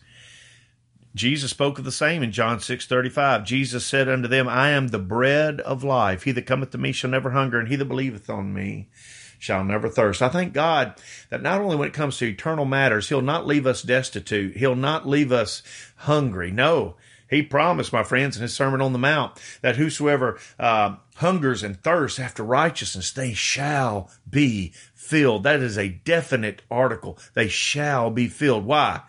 Jesus 1.15 1.51
spoke 1.51 1.79
of 1.79 1.87
the 1.87 1.93
same 1.93 2.23
in 2.23 2.31
John 2.31 2.61
6 2.61 2.87
35. 2.87 3.45
Jesus 3.45 3.87
said 3.87 4.07
unto 4.07 4.29
them, 4.29 4.47
I 4.47 4.69
am 4.69 4.89
the 4.89 4.99
bread 4.99 5.63
of 5.63 5.83
life. 5.83 6.25
He 6.25 6.33
that 6.33 6.47
cometh 6.47 6.71
to 6.73 6.79
me 6.79 6.93
shall 6.93 7.11
never 7.11 7.31
hunger, 7.31 7.59
and 7.59 7.69
he 7.69 7.77
that 7.77 7.87
believeth 7.87 8.29
on 8.29 8.53
me 8.53 8.89
shall 9.39 9.65
never 9.65 9.89
thirst. 9.89 10.21
I 10.21 10.29
thank 10.29 10.53
God 10.53 10.95
that 11.31 11.43
not 11.43 11.61
only 11.61 11.77
when 11.77 11.89
it 11.89 11.95
comes 11.95 12.19
to 12.19 12.27
eternal 12.27 12.65
matters, 12.65 13.09
He'll 13.09 13.23
not 13.23 13.47
leave 13.47 13.67
us 13.67 13.83
destitute. 13.83 14.57
He'll 14.57 14.75
not 14.75 15.09
leave 15.09 15.33
us 15.33 15.63
hungry. 15.97 16.51
No, 16.51 16.97
He 17.31 17.43
promised, 17.43 17.93
my 17.93 18.03
friends, 18.03 18.37
in 18.37 18.43
His 18.43 18.55
Sermon 18.55 18.81
on 18.81 18.93
the 18.93 18.99
Mount, 18.99 19.41
that 19.63 19.77
whosoever 19.77 20.39
uh, 20.59 20.97
hungers 21.17 21.63
and 21.63 21.83
thirsts 21.83 22.19
after 22.19 22.43
righteousness, 22.43 23.13
they 23.13 23.33
shall 23.33 24.11
be 24.29 24.73
filled. 24.95 25.45
That 25.45 25.61
is 25.61 25.79
a 25.79 25.89
definite 25.89 26.63
article. 26.71 27.19
They 27.35 27.49
shall 27.49 28.11
be 28.11 28.29
filled. 28.29 28.67
Why? 28.67 29.03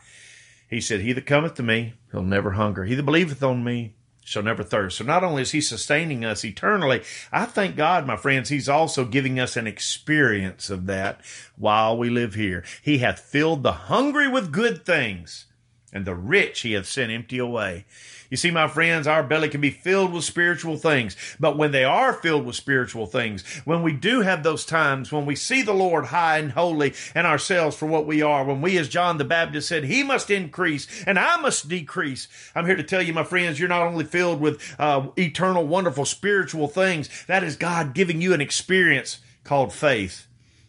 He 0.69 0.79
said, 0.79 1.01
He 1.01 1.13
that 1.13 1.25
cometh 1.25 1.55
to 1.55 1.63
me, 1.63 1.95
he'll 2.11 2.21
never 2.21 2.51
hunger. 2.51 2.85
He 2.85 2.95
that 2.95 3.03
believeth 3.03 3.41
on 3.41 3.63
me, 3.63 3.95
shall 4.23 4.43
never 4.43 4.63
thirst. 4.63 4.97
So 4.97 5.03
not 5.03 5.23
only 5.23 5.41
is 5.41 5.51
he 5.51 5.62
sustaining 5.62 6.23
us 6.23 6.45
eternally, 6.45 7.01
I 7.32 7.45
thank 7.45 7.75
God, 7.75 8.05
my 8.05 8.15
friends, 8.15 8.49
he's 8.49 8.69
also 8.69 9.05
giving 9.05 9.39
us 9.39 9.58
an 9.58 9.67
experience 9.67 10.69
of 10.69 10.86
that 10.86 11.21
while 11.58 11.97
we 11.97 12.10
live 12.10 12.36
here. 12.36 12.63
He 12.82 12.99
hath 12.99 13.19
filled 13.19 13.63
the 13.63 13.71
hungry 13.71 14.27
with 14.27 14.51
good 14.51 14.86
things, 14.86 15.45
and 15.91 16.06
the 16.06 16.15
rich 16.15 16.62
he 16.62 16.73
hath 16.73 16.86
sent 16.86 17.12
empty 17.12 17.38
away. 17.38 17.86
You 18.30 18.38
see, 18.38 18.52
my 18.52 18.67
friends, 18.67 19.08
our 19.08 19.23
belly 19.23 19.49
can 19.49 19.60
be 19.60 19.71
filled 19.71 20.13
with 20.13 20.23
spiritual 20.23 20.78
things, 20.78 21.15
but 21.39 21.58
when 21.58 21.71
they 21.71 21.84
are 21.84 22.13
filled 22.13 22.45
with 22.45 22.56
spiritual 22.56 23.08
things, 23.08 23.43
when 23.65 23.82
we 23.82 23.91
do 23.91 24.21
have 24.21 24.43
those 24.43 24.65
times 24.65 25.12
when 25.12 25.25
we 25.25 25.36
see 25.36 25.63
the 25.63 25.73
Lord 25.73 26.06
high 26.06 26.38
and 26.38 26.52
holy 26.52 26.93
and 27.15 27.25
ourselves 27.25 27.75
for 27.75 27.88
what 27.88 28.06
we 28.06 28.21
are, 28.21 28.43
when 28.43 28.62
we, 28.62 28.78
as 28.78 28.88
John 28.88 29.17
the 29.17 29.25
Baptist 29.25 29.67
said, 29.67 29.86
He 29.86 30.04
must 30.04 30.30
increase 30.30 30.88
and 31.08 31.17
I 31.17 31.41
must 31.41 31.69
decrease. 31.69 32.28
I'm 32.54 32.67
here 32.67 32.75
to 32.75 32.84
tell 32.84 33.02
you, 33.02 33.13
my 33.13 33.23
friends, 33.23 33.60
you're 33.60 33.67
not 33.67 33.88
only 33.88 34.06
filled 34.06 34.39
with 34.39 34.75
uh, 34.78 35.08
eternal, 35.17 35.65
wonderful 35.65 36.06
spiritual 36.06 36.67
things, 36.67 37.10
that 37.25 37.43
is 37.43 37.56
God 37.56 37.95
giving 37.95 38.21
you 38.21 38.34
an 38.34 38.41
experience 38.41 39.19
called 39.43 39.73
faith, 39.73 40.28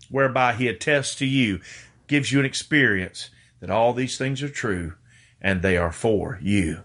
whereby 0.08 0.54
He 0.54 0.66
attests 0.66 1.14
to 1.16 1.26
you, 1.26 1.60
gives 2.06 2.32
you 2.32 2.40
an 2.40 2.46
experience 2.46 3.28
that 3.60 3.70
all 3.70 3.92
these 3.92 4.16
things 4.16 4.42
are 4.42 4.48
true 4.48 4.94
and 5.40 5.62
they 5.62 5.76
are 5.76 5.92
for 5.92 6.38
you. 6.42 6.82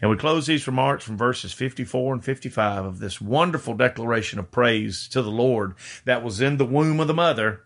And 0.00 0.10
we 0.10 0.16
close 0.16 0.46
these 0.46 0.66
remarks 0.66 1.04
from 1.04 1.16
verses 1.16 1.52
54 1.52 2.14
and 2.14 2.24
55 2.24 2.84
of 2.84 2.98
this 2.98 3.20
wonderful 3.20 3.74
declaration 3.74 4.38
of 4.38 4.50
praise 4.50 5.08
to 5.08 5.22
the 5.22 5.30
Lord 5.30 5.74
that 6.04 6.22
was 6.22 6.40
in 6.40 6.58
the 6.58 6.66
womb 6.66 7.00
of 7.00 7.08
the 7.08 7.14
mother 7.14 7.62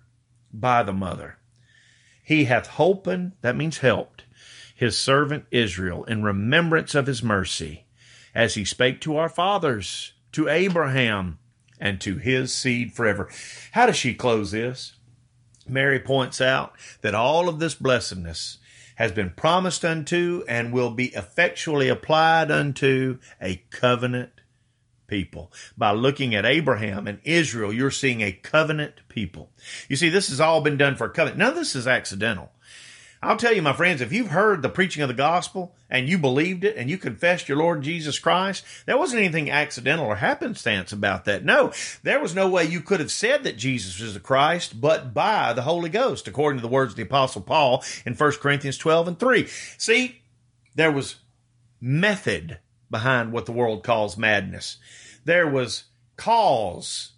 by 0.53 0.83
the 0.83 0.93
mother. 0.93 1.39
He 2.23 2.45
hath 2.45 2.69
holpen, 2.69 3.33
that 3.41 3.57
means 3.57 3.79
helped, 3.79 4.25
his 4.75 4.97
servant 4.97 5.47
Israel 5.51 6.05
in 6.05 6.23
remembrance 6.23 6.95
of 6.95 7.07
his 7.07 7.23
mercy, 7.23 7.87
as 8.35 8.55
he 8.55 8.65
spake 8.65 9.01
to 9.01 9.17
our 9.17 9.29
fathers, 9.29 10.13
to 10.33 10.49
Abraham, 10.49 11.39
and 11.81 12.01
to 12.01 12.17
his 12.17 12.55
seed 12.55 12.93
forever. 12.93 13.29
How 13.73 13.87
does 13.87 13.97
she 13.97 14.15
close 14.15 14.53
this? 14.53 14.95
Mary 15.67 15.99
points 15.99 16.41
out 16.41 16.73
that 17.01 17.15
all 17.15 17.49
of 17.49 17.59
this 17.59 17.75
blessedness 17.75 18.59
has 19.01 19.13
been 19.13 19.31
promised 19.31 19.83
unto 19.83 20.45
and 20.47 20.75
will 20.75 20.91
be 20.91 21.07
effectually 21.15 21.89
applied 21.89 22.51
unto 22.51 23.19
a 23.41 23.57
covenant 23.71 24.31
people. 25.07 25.51
By 25.75 25.93
looking 25.93 26.35
at 26.35 26.45
Abraham 26.45 27.07
and 27.07 27.19
Israel, 27.25 27.73
you're 27.73 27.91
seeing 27.91 28.21
a 28.21 28.31
covenant 28.31 28.97
people. 29.09 29.53
You 29.89 29.97
see, 29.97 30.11
this 30.11 30.29
has 30.29 30.39
all 30.39 30.61
been 30.61 30.77
done 30.77 30.97
for 30.97 31.07
a 31.07 31.11
covenant. 31.11 31.39
None 31.39 31.49
of 31.49 31.55
this 31.55 31.75
is 31.75 31.89
accidental. 31.89 32.53
I'll 33.23 33.37
tell 33.37 33.53
you, 33.53 33.61
my 33.61 33.75
friends, 33.75 34.01
if 34.01 34.13
you've 34.13 34.31
heard 34.31 34.63
the 34.63 34.71
preaching 34.71 35.03
of 35.03 35.09
the 35.09 35.15
gospel 35.15 35.75
and 35.91 36.09
you 36.09 36.17
believed 36.17 36.65
it 36.65 36.77
and 36.77 36.89
you 36.89 36.97
confessed 36.97 37.51
your 37.51 37.59
Lord 37.59 37.83
Jesus 37.83 38.19
Christ, 38.19 38.65
there 38.87 38.97
wasn't 38.97 39.23
anything 39.23 39.51
accidental 39.51 40.07
or 40.07 40.17
happenstance 40.17 40.91
about 40.91 41.27
that. 41.27 41.45
No, 41.45 41.71
there 42.03 42.19
was 42.19 42.35
no 42.35 42.49
way 42.49 42.65
you 42.65 42.81
could 42.81 42.99
have 42.99 43.11
said 43.13 43.45
that 43.45 43.59
Jesus 43.59 44.01
is 44.01 44.15
the 44.15 44.21
Christ 44.21 44.81
but 44.81 45.13
by 45.13 45.53
the 45.53 45.63
Holy 45.63 45.91
Ghost, 45.91 46.29
according 46.29 46.61
to 46.61 46.63
the 46.63 46.73
words 46.73 46.93
of 46.93 46.97
the 46.97 47.03
Apostle 47.03 47.43
Paul 47.43 47.85
in 48.07 48.15
1 48.15 48.33
Corinthians 48.41 48.79
12 48.79 49.09
and 49.09 49.19
3. 49.19 49.47
See, 49.77 50.23
there 50.75 50.93
was 50.93 51.17
method 51.79 52.59
behind 52.91 53.33
what 53.33 53.45
the 53.45 53.53
world 53.53 53.85
calls 53.85 54.17
madness. 54.17 54.79
There 55.27 55.47
was 55.47 55.85
cause 56.17 57.13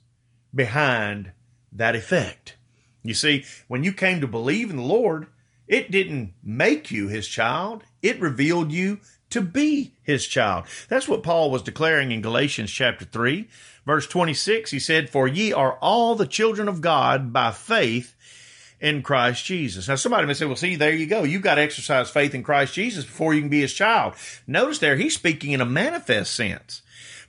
behind 0.53 1.31
that 1.71 1.95
effect. 1.95 2.57
You 3.05 3.15
see, 3.15 3.45
when 3.69 3.85
you 3.85 3.93
came 3.93 4.21
to 4.21 4.27
believe 4.27 4.69
in 4.69 4.77
the 4.77 4.83
Lord, 4.83 5.29
it 5.73 5.91
didn't 5.91 6.35
make 6.43 6.91
you 6.91 7.09
his 7.09 7.27
child. 7.27 7.83
It 8.03 8.21
revealed 8.21 8.73
you 8.73 9.01
to 9.31 9.41
be 9.41 9.95
his 10.03 10.27
child. 10.27 10.67
That's 10.91 11.09
what 11.09 11.23
Paul 11.23 11.51
was 11.51 11.63
declaring 11.63 12.13
in 12.13 12.21
Galatians 12.21 12.71
chapter 12.71 13.07
3, 13.07 13.49
verse 13.87 14.07
26. 14.07 14.71
He 14.71 14.79
said, 14.79 15.09
For 15.09 15.27
ye 15.27 15.51
are 15.51 15.79
all 15.81 16.15
the 16.15 16.27
children 16.27 16.69
of 16.69 16.83
God 16.83 17.33
by 17.33 17.53
faith 17.53 18.15
in 18.83 19.03
Christ 19.03 19.47
Jesus. 19.47 19.89
Now, 19.89 19.95
somebody 19.95 20.27
may 20.27 20.35
say, 20.35 20.45
well, 20.45 20.57
see, 20.57 20.77
there 20.77 20.93
you 20.93 21.07
go. 21.07 21.23
You've 21.23 21.41
got 21.41 21.55
to 21.55 21.63
exercise 21.63 22.11
faith 22.11 22.35
in 22.35 22.43
Christ 22.43 22.75
Jesus 22.75 23.07
before 23.07 23.33
you 23.33 23.41
can 23.41 23.49
be 23.49 23.63
his 23.63 23.73
child. 23.73 24.13
Notice 24.47 24.79
there, 24.79 24.97
he's 24.97 25.15
speaking 25.15 25.53
in 25.53 25.63
a 25.63 25.67
manifest 25.67 26.35
sense. 26.35 26.83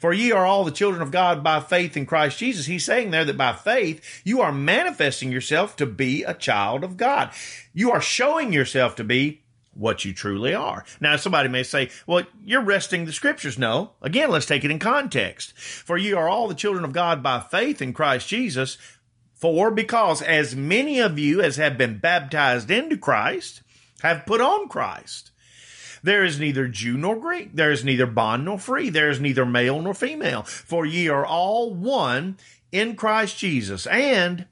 For 0.03 0.11
ye 0.11 0.33
are 0.33 0.45
all 0.45 0.65
the 0.65 0.71
children 0.71 1.01
of 1.01 1.11
God 1.11 1.45
by 1.45 1.61
faith 1.61 1.95
in 1.95 2.05
Christ 2.05 2.37
Jesus. 2.37 2.65
He's 2.65 2.83
saying 2.83 3.11
there 3.11 3.23
that 3.23 3.37
by 3.37 3.53
faith, 3.53 4.03
you 4.25 4.41
are 4.41 4.51
manifesting 4.51 5.31
yourself 5.31 5.77
to 5.77 5.85
be 5.85 6.23
a 6.23 6.33
child 6.33 6.83
of 6.83 6.97
God. 6.97 7.31
You 7.73 7.89
are 7.91 8.01
showing 8.01 8.51
yourself 8.51 8.97
to 8.97 9.05
be 9.05 9.43
what 9.73 10.03
you 10.03 10.13
truly 10.13 10.53
are. 10.53 10.83
Now, 10.99 11.15
somebody 11.15 11.47
may 11.47 11.63
say, 11.63 11.89
well, 12.05 12.25
you're 12.43 12.65
wresting 12.65 13.05
the 13.05 13.13
scriptures. 13.13 13.57
No. 13.57 13.91
Again, 14.01 14.29
let's 14.29 14.45
take 14.45 14.65
it 14.65 14.71
in 14.71 14.77
context. 14.77 15.53
For 15.57 15.97
ye 15.97 16.11
are 16.11 16.27
all 16.27 16.49
the 16.49 16.53
children 16.53 16.83
of 16.83 16.91
God 16.91 17.23
by 17.23 17.39
faith 17.39 17.81
in 17.81 17.93
Christ 17.93 18.27
Jesus. 18.27 18.77
For 19.33 19.71
because 19.71 20.21
as 20.21 20.53
many 20.53 20.99
of 20.99 21.17
you 21.17 21.41
as 21.41 21.55
have 21.55 21.77
been 21.77 21.99
baptized 21.99 22.69
into 22.69 22.97
Christ 22.97 23.61
have 24.01 24.25
put 24.25 24.41
on 24.41 24.67
Christ. 24.67 25.31
There 26.03 26.23
is 26.23 26.39
neither 26.39 26.67
Jew 26.67 26.97
nor 26.97 27.15
Greek. 27.15 27.55
There 27.55 27.71
is 27.71 27.83
neither 27.83 28.05
bond 28.05 28.45
nor 28.45 28.59
free. 28.59 28.89
There 28.89 29.09
is 29.09 29.21
neither 29.21 29.45
male 29.45 29.81
nor 29.81 29.93
female. 29.93 30.43
For 30.43 30.85
ye 30.85 31.07
are 31.07 31.25
all 31.25 31.73
one 31.73 32.37
in 32.71 32.95
Christ 32.95 33.37
Jesus. 33.37 33.87
And 33.87 34.45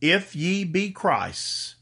if 0.00 0.34
ye 0.34 0.64
be 0.64 0.90
Christ's, 0.90 1.76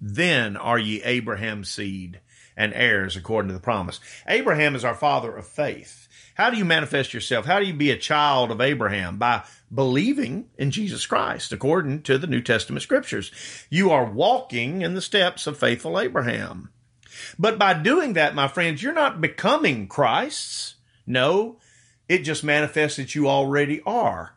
then 0.00 0.56
are 0.56 0.78
ye 0.78 1.02
Abraham's 1.02 1.70
seed 1.70 2.20
and 2.56 2.72
heirs 2.74 3.16
according 3.16 3.48
to 3.48 3.54
the 3.54 3.60
promise. 3.60 4.00
Abraham 4.26 4.74
is 4.74 4.84
our 4.84 4.94
father 4.94 5.36
of 5.36 5.46
faith. 5.46 6.08
How 6.34 6.50
do 6.50 6.58
you 6.58 6.64
manifest 6.64 7.14
yourself? 7.14 7.46
How 7.46 7.60
do 7.60 7.66
you 7.66 7.72
be 7.72 7.90
a 7.90 7.96
child 7.96 8.50
of 8.50 8.60
Abraham? 8.60 9.16
By 9.16 9.44
believing 9.74 10.48
in 10.58 10.70
Jesus 10.70 11.06
Christ, 11.06 11.52
according 11.52 12.02
to 12.02 12.18
the 12.18 12.26
New 12.26 12.42
Testament 12.42 12.82
scriptures. 12.82 13.32
You 13.70 13.90
are 13.90 14.04
walking 14.04 14.82
in 14.82 14.94
the 14.94 15.00
steps 15.00 15.46
of 15.46 15.58
faithful 15.58 15.98
Abraham. 15.98 16.70
But 17.38 17.58
by 17.58 17.74
doing 17.74 18.14
that, 18.14 18.34
my 18.34 18.48
friends, 18.48 18.82
you're 18.82 18.92
not 18.92 19.20
becoming 19.20 19.88
Christ's. 19.88 20.76
No, 21.06 21.58
it 22.08 22.18
just 22.18 22.44
manifests 22.44 22.96
that 22.96 23.14
you 23.14 23.28
already 23.28 23.80
are 23.86 24.34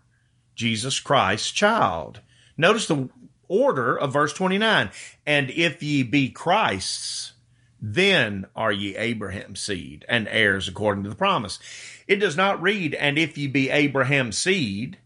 Jesus 0.55 0.99
Christ's 0.99 1.51
child. 1.51 2.21
Notice 2.57 2.87
the 2.87 3.09
order 3.47 3.97
of 3.97 4.13
verse 4.13 4.33
29. 4.33 4.89
And 5.25 5.49
if 5.49 5.81
ye 5.81 6.03
be 6.03 6.29
Christ's, 6.29 7.33
then 7.81 8.45
are 8.55 8.71
ye 8.71 8.95
Abraham's 8.95 9.61
seed 9.61 10.05
and 10.09 10.27
heirs 10.27 10.67
according 10.67 11.03
to 11.03 11.09
the 11.09 11.15
promise. 11.15 11.59
It 12.07 12.17
does 12.17 12.35
not 12.35 12.61
read, 12.61 12.93
and 12.95 13.17
if 13.17 13.37
ye 13.37 13.47
be 13.47 13.69
Abraham's 13.69 14.37
seed, 14.37 14.97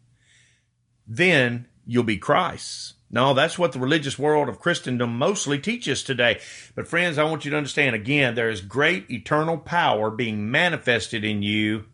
then 1.05 1.67
you'll 1.86 2.03
be 2.03 2.17
Christ's. 2.17 2.93
No, 3.13 3.36
that's 3.36 3.60
what 3.60 3.73
the 3.73 3.80
religious 3.80 4.17
world 4.17 4.49
of 4.49 4.60
Christendom 4.60 5.15
mostly 5.19 5.60
teaches 5.60 6.02
today. 6.02 6.39
But 6.73 6.88
friends, 6.88 7.19
I 7.19 7.26
want 7.26 7.45
you 7.45 7.52
to 7.52 7.58
understand 7.58 7.95
again, 7.95 8.34
there 8.34 8.49
is 8.49 8.60
great 8.60 9.10
eternal 9.12 9.60
power 9.60 10.10
being 10.10 10.49
manifested 10.49 11.23
in 11.23 11.43
you 11.43 11.86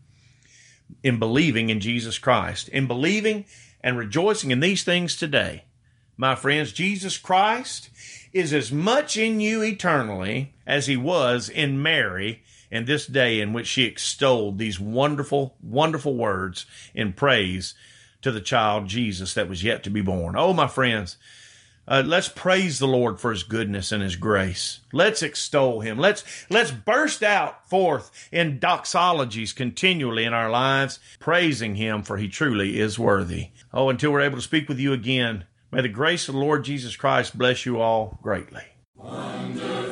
in 1.03 1.19
believing 1.19 1.69
in 1.69 1.81
Jesus 1.81 2.17
Christ, 2.17 2.69
in 2.69 2.87
believing 2.87 3.43
and 3.81 3.97
rejoicing 3.97 4.51
in 4.51 4.61
these 4.61 4.85
things 4.85 5.17
today. 5.17 5.65
My 6.15 6.35
friends, 6.35 6.71
Jesus 6.71 7.17
Christ 7.17 7.89
is 8.31 8.53
as 8.53 8.71
much 8.71 9.17
in 9.17 9.41
you 9.41 9.61
eternally 9.61 10.53
as 10.65 10.87
he 10.87 10.95
was 10.95 11.49
in 11.49 11.83
Mary 11.83 12.43
in 12.71 12.85
this 12.85 13.05
day 13.05 13.41
in 13.41 13.51
which 13.51 13.67
she 13.67 13.83
extolled 13.83 14.57
these 14.57 14.79
wonderful, 14.79 15.57
wonderful 15.61 16.15
words 16.15 16.65
in 16.93 17.11
praise 17.11 17.73
to 18.21 18.31
the 18.31 18.41
child 18.41 18.87
Jesus 18.87 19.33
that 19.33 19.49
was 19.49 19.63
yet 19.63 19.83
to 19.83 19.89
be 19.89 20.01
born. 20.01 20.35
Oh, 20.37 20.53
my 20.53 20.67
friends, 20.67 21.17
uh, 21.87 22.03
let's 22.05 22.29
praise 22.29 22.77
the 22.77 22.87
Lord 22.87 23.19
for 23.19 23.31
his 23.31 23.41
goodness 23.41 23.91
and 23.91 24.03
his 24.03 24.15
grace. 24.15 24.81
Let's 24.93 25.23
extol 25.23 25.79
him. 25.79 25.97
Let's, 25.97 26.23
let's 26.49 26.69
burst 26.69 27.23
out 27.23 27.67
forth 27.67 28.29
in 28.31 28.59
doxologies 28.59 29.55
continually 29.55 30.23
in 30.23 30.33
our 30.33 30.51
lives, 30.51 30.99
praising 31.19 31.75
him 31.75 32.03
for 32.03 32.17
he 32.17 32.27
truly 32.27 32.79
is 32.79 32.99
worthy. 32.99 33.49
Oh, 33.73 33.89
until 33.89 34.11
we're 34.11 34.21
able 34.21 34.37
to 34.37 34.43
speak 34.43 34.69
with 34.69 34.79
you 34.79 34.93
again, 34.93 35.45
may 35.71 35.81
the 35.81 35.89
grace 35.89 36.29
of 36.29 36.35
the 36.35 36.41
Lord 36.41 36.63
Jesus 36.63 36.95
Christ 36.95 37.35
bless 37.35 37.65
you 37.65 37.81
all 37.81 38.19
greatly. 38.21 38.63
Wonderful 38.95 39.88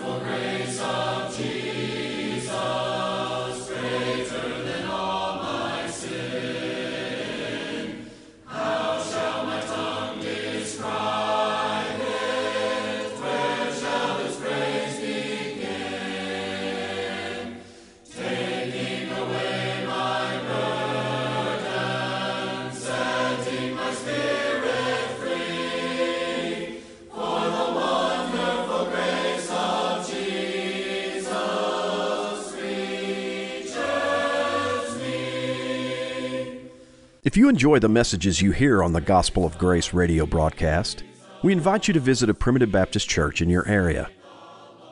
If 37.27 37.35
you 37.35 37.49
enjoy 37.49 37.79
the 37.79 37.89
messages 37.89 38.41
you 38.41 38.53
hear 38.53 38.81
on 38.81 38.93
the 38.93 39.01
Gospel 39.01 39.45
of 39.45 39.57
Grace 39.57 39.93
radio 39.93 40.25
broadcast, 40.25 41.03
we 41.43 41.51
invite 41.51 41.89
you 41.89 41.93
to 41.93 41.99
visit 41.99 42.29
a 42.29 42.33
Primitive 42.33 42.71
Baptist 42.71 43.09
church 43.09 43.41
in 43.41 43.49
your 43.49 43.67
area. 43.67 44.09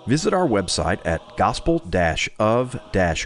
Visit 0.05 0.33
our 0.33 0.45
website 0.45 0.99
at 1.05 1.21
gospel 1.37 1.81
of 2.37 2.77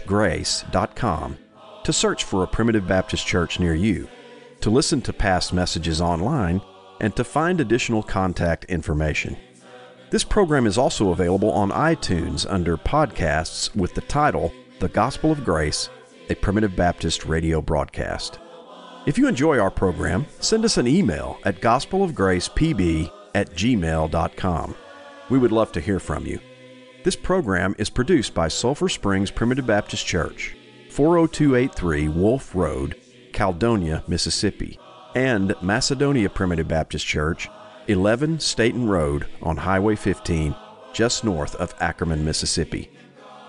grace.com 0.06 1.38
to 1.82 1.92
search 1.92 2.22
for 2.22 2.44
a 2.44 2.46
Primitive 2.46 2.86
Baptist 2.86 3.26
church 3.26 3.58
near 3.58 3.74
you, 3.74 4.08
to 4.60 4.70
listen 4.70 5.02
to 5.02 5.12
past 5.12 5.52
messages 5.52 6.00
online, 6.00 6.60
and 7.00 7.16
to 7.16 7.24
find 7.24 7.60
additional 7.60 8.04
contact 8.04 8.64
information. 8.66 9.36
This 10.10 10.22
program 10.22 10.68
is 10.68 10.78
also 10.78 11.10
available 11.10 11.50
on 11.50 11.72
iTunes 11.72 12.46
under 12.48 12.76
podcasts 12.76 13.74
with 13.74 13.92
the 13.94 14.02
title 14.02 14.52
The 14.78 14.88
Gospel 14.88 15.32
of 15.32 15.44
Grace, 15.44 15.90
a 16.28 16.36
Primitive 16.36 16.76
Baptist 16.76 17.24
radio 17.26 17.60
broadcast. 17.60 18.38
If 19.10 19.18
you 19.18 19.26
enjoy 19.26 19.58
our 19.58 19.72
program, 19.72 20.24
send 20.38 20.64
us 20.64 20.76
an 20.76 20.86
email 20.86 21.40
at 21.42 21.60
gospelofgracepb 21.60 23.10
at 23.34 23.50
gmail.com. 23.50 24.74
We 25.28 25.36
would 25.36 25.50
love 25.50 25.72
to 25.72 25.80
hear 25.80 25.98
from 25.98 26.26
you. 26.26 26.38
This 27.02 27.16
program 27.16 27.74
is 27.76 27.90
produced 27.90 28.34
by 28.34 28.46
Sulphur 28.46 28.88
Springs 28.88 29.32
Primitive 29.32 29.66
Baptist 29.66 30.06
Church. 30.06 30.54
40283 30.90 32.06
Wolf 32.06 32.54
Road, 32.54 33.00
Caledonia, 33.32 34.04
Mississippi, 34.06 34.78
and 35.16 35.56
Macedonia 35.60 36.30
Primitive 36.30 36.68
Baptist 36.68 37.04
Church, 37.04 37.48
11 37.88 38.38
Staten 38.38 38.86
Road 38.86 39.26
on 39.42 39.56
Highway 39.56 39.96
15, 39.96 40.54
just 40.92 41.24
north 41.24 41.56
of 41.56 41.74
Ackerman, 41.80 42.24
Mississippi. 42.24 42.88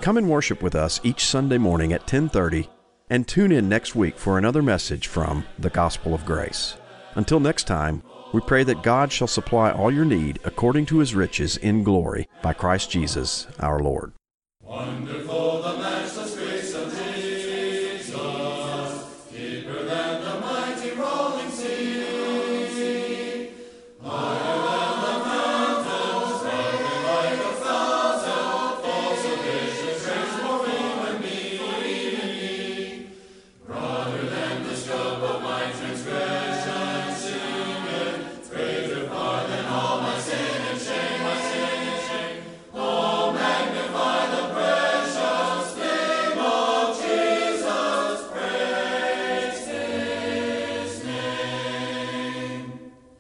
Come 0.02 0.18
and 0.18 0.28
worship 0.28 0.64
with 0.64 0.74
us 0.74 1.00
each 1.04 1.24
Sunday 1.24 1.60
morning 1.60 1.94
at 1.94 2.08
10:30 2.08 2.68
and 3.12 3.28
tune 3.28 3.52
in 3.52 3.68
next 3.68 3.94
week 3.94 4.18
for 4.18 4.38
another 4.38 4.64
message 4.64 5.06
from 5.06 5.46
the 5.60 5.70
Gospel 5.70 6.14
of 6.14 6.26
Grace. 6.26 6.78
Until 7.16 7.42
next 7.42 7.66
time, 7.68 8.02
we 8.34 8.40
pray 8.40 8.64
that 8.64 8.84
God 8.84 9.12
shall 9.12 9.28
supply 9.28 9.70
all 9.70 9.92
your 9.92 10.06
need 10.06 10.40
according 10.46 10.86
to 10.88 11.00
his 11.00 11.14
riches 11.14 11.58
in 11.58 11.84
glory 11.84 12.30
by 12.42 12.54
Christ 12.54 12.90
Jesus 12.90 13.48
our 13.60 13.82
Lord. 13.82 14.14
Wonderful. 14.62 15.31